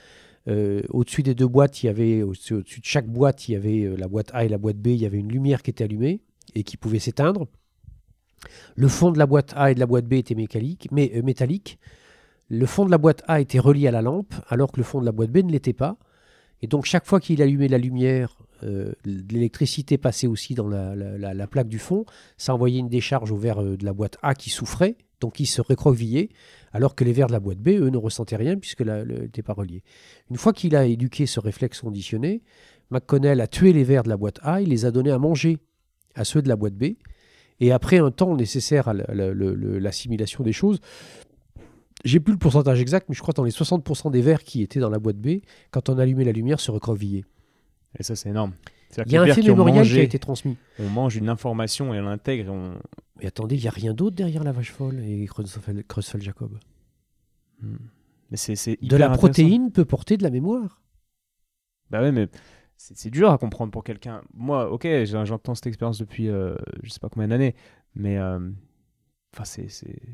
[0.48, 3.56] Euh, au-dessus des deux boîtes, il y avait, au-dessus, au-dessus de chaque boîte, il y
[3.58, 4.88] avait euh, la boîte A et la boîte B.
[4.88, 6.22] Il y avait une lumière qui était allumée
[6.56, 7.48] et qui pouvait s'éteindre.
[8.76, 11.22] Le fond de la boîte A et de la boîte B était mécanique, mais, euh,
[11.22, 11.80] métallique.
[12.50, 15.02] Le fond de la boîte A était relié à la lampe, alors que le fond
[15.02, 15.98] de la boîte B ne l'était pas.
[16.62, 21.18] Et donc, chaque fois qu'il allumait la lumière, euh, l'électricité passait aussi dans la, la-
[21.18, 22.06] la- la plaque du fond.
[22.38, 25.46] Ça envoyait une décharge au verre euh, de la boîte A qui souffrait, donc il
[25.46, 26.30] se recroquevillait,
[26.74, 29.54] alors que les verres de la boîte B, eux, ne ressentaient rien puisque n'était pas
[29.54, 29.84] relié.
[30.32, 32.42] Une fois qu'il a éduqué ce réflexe conditionné,
[32.90, 35.58] McConnell a tué les verres de la boîte A, il les a donnés à manger
[36.16, 36.96] à ceux de la boîte B.
[37.60, 40.80] Et après un temps nécessaire à l'assimilation des choses,
[42.06, 44.62] j'ai plus le pourcentage exact, mais je crois que dans les 60% des verres qui
[44.62, 45.40] étaient dans la boîte B,
[45.72, 47.26] quand on allumait la lumière, se recroquevillaient.
[48.00, 48.54] Et ça, c'est énorme.
[49.06, 50.58] Il y a un fait mémoriel qui a été transmis.
[50.80, 52.52] On mange une information et on l'intègre.
[52.52, 52.76] On...
[53.20, 56.58] Mais attendez, il n'y a rien d'autre derrière la vache folle et Creutzfeldt Jacob.
[57.62, 57.76] Hmm.
[58.32, 60.82] Mais c'est, c'est De la protéine peut porter de la mémoire.
[61.90, 62.28] Bah ouais, mais
[62.76, 64.22] c'est, c'est dur à comprendre pour quelqu'un.
[64.34, 67.56] Moi, ok, j'en- j'entends cette expérience depuis euh, je sais pas combien d'années,
[67.96, 68.40] mais euh,
[69.34, 69.68] enfin, c'est,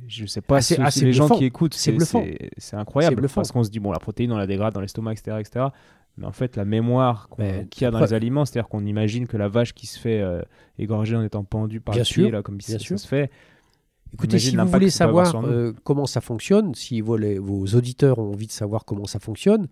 [0.08, 3.28] je sais pas Ah, si ah, les gens qui écoutent, C'est incroyable.
[3.34, 5.66] Parce qu'on se dit, bon, la protéine, on la dégrade dans l'estomac, etc., etc.
[6.18, 7.28] Mais en fait, la mémoire
[7.72, 10.22] qu'il y a dans les aliments, c'est-à-dire qu'on imagine que la vache qui se fait
[10.22, 10.42] euh,
[10.78, 13.00] égorger en étant pendue par Bien le pied, sûr, là, comme bien ça, sûr.
[13.00, 13.32] se fait.
[14.14, 18.32] Écoutez, si vous voulez savoir euh, comment ça fonctionne, si vos, les- vos auditeurs ont
[18.32, 19.68] envie de savoir comment ça fonctionne,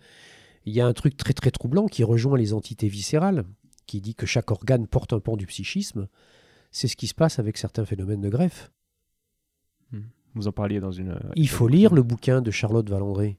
[0.65, 3.43] il y a un truc très très troublant qui rejoint les entités viscérales,
[3.85, 6.07] qui dit que chaque organe porte un pan du psychisme.
[6.71, 8.71] C'est ce qui se passe avec certains phénomènes de greffe.
[10.33, 11.19] Vous en parliez dans une.
[11.35, 13.37] Il faut lire le bouquin de Charlotte Valandré,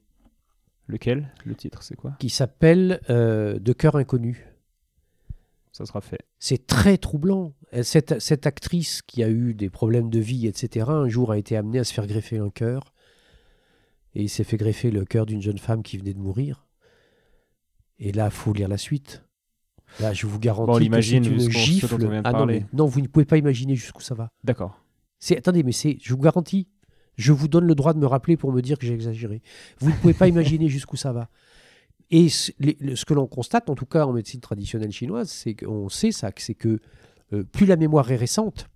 [0.87, 1.31] Lequel?
[1.45, 2.15] Le titre, c'est quoi?
[2.19, 4.45] Qui s'appelle euh, De cœur inconnu.
[5.71, 6.19] Ça sera fait.
[6.37, 7.53] C'est très troublant.
[7.71, 11.37] Elle- Cette, cette actrice qui a eu des problèmes de vie, etc., un jour a
[11.37, 12.93] été amenée à se faire greffer un cœur.
[14.13, 16.67] Et il s'est fait greffer le cœur d'une jeune femme qui venait de mourir.
[17.97, 19.23] Et là, il faut lire la suite.
[19.99, 22.21] Là, je vous garantis Bon, que c'est une gifle.
[22.23, 24.31] Ah non, mais non, vous ne pouvez pas imaginer jusqu'où ça va.
[24.43, 24.82] D'accord.
[25.25, 26.67] C'est attendez, mais c'est, je vous garantis,
[27.15, 29.41] je vous donne le droit de me rappeler pour me dire que j'ai exagéré.
[29.79, 31.29] Vous ne pouvez pas imaginer jusqu'où ça va.
[32.11, 35.29] Et ce, les- le- ce que l'on constate, en tout cas en médecine traditionnelle chinoise,
[35.29, 36.81] c'est qu'on sait ça, que c'est que
[37.31, 38.67] euh, plus la mémoire est récente,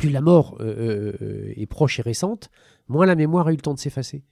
[0.00, 2.50] plus la mort euh, euh, est proche et récente,
[2.88, 4.24] moins la mémoire a eu le temps de s'effacer.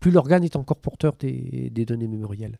[0.00, 2.58] Plus l'organe est encore porteur des, des données mémorielles.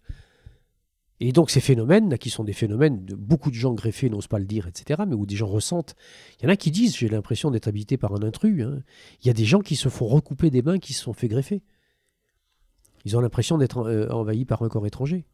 [1.24, 4.44] Et donc ces phénomènes, qui sont des phénomènes beaucoup de gens greffés n'osent pas le
[4.44, 5.94] dire, etc., mais où des gens ressentent.
[6.40, 8.60] Il y en a qui disent, j'ai l'impression d'être habité par un intrus.
[8.64, 8.82] hein.
[9.22, 11.28] Il y a des gens qui se font recouper des mains qui se sont fait
[11.28, 11.62] greffer.
[13.04, 15.24] Ils ont l'impression d'être euh, envahis par un corps étranger.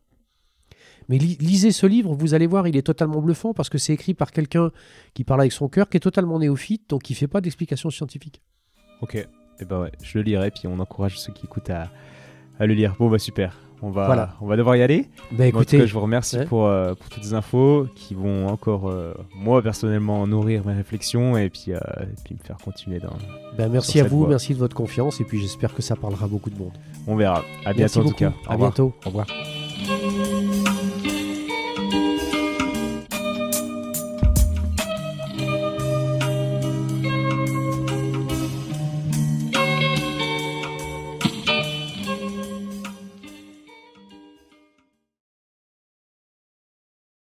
[1.08, 3.94] Mais li- lisez ce livre, vous allez voir, il est totalement bluffant parce que c'est
[3.94, 4.70] écrit par quelqu'un
[5.14, 7.88] qui parle avec son cœur, qui est totalement néophyte, donc qui ne fait pas d'explication
[7.88, 8.42] scientifique.
[9.00, 9.14] Ok.
[9.60, 11.90] Et bah ouais, je le lirai, puis on encourage ceux qui écoutent à,
[12.58, 12.94] à le lire.
[12.98, 13.58] Bon bah super.
[13.82, 14.30] On va, Voilà.
[14.40, 15.06] on va devoir y aller.
[15.32, 16.44] En tout écoutez, cas, je vous remercie ouais.
[16.46, 21.36] pour, euh, pour toutes ces infos qui vont encore, euh, moi personnellement, nourrir mes réflexions
[21.36, 23.12] et puis, euh, et puis me faire continuer dans.
[23.56, 24.28] ben merci à vous, voie.
[24.28, 26.72] merci de votre confiance, et puis j'espère que ça parlera beaucoup de monde.
[27.06, 27.44] On verra.
[27.64, 28.32] À bientôt en tout cas.
[28.48, 28.92] À bientôt.
[29.04, 29.26] Au revoir.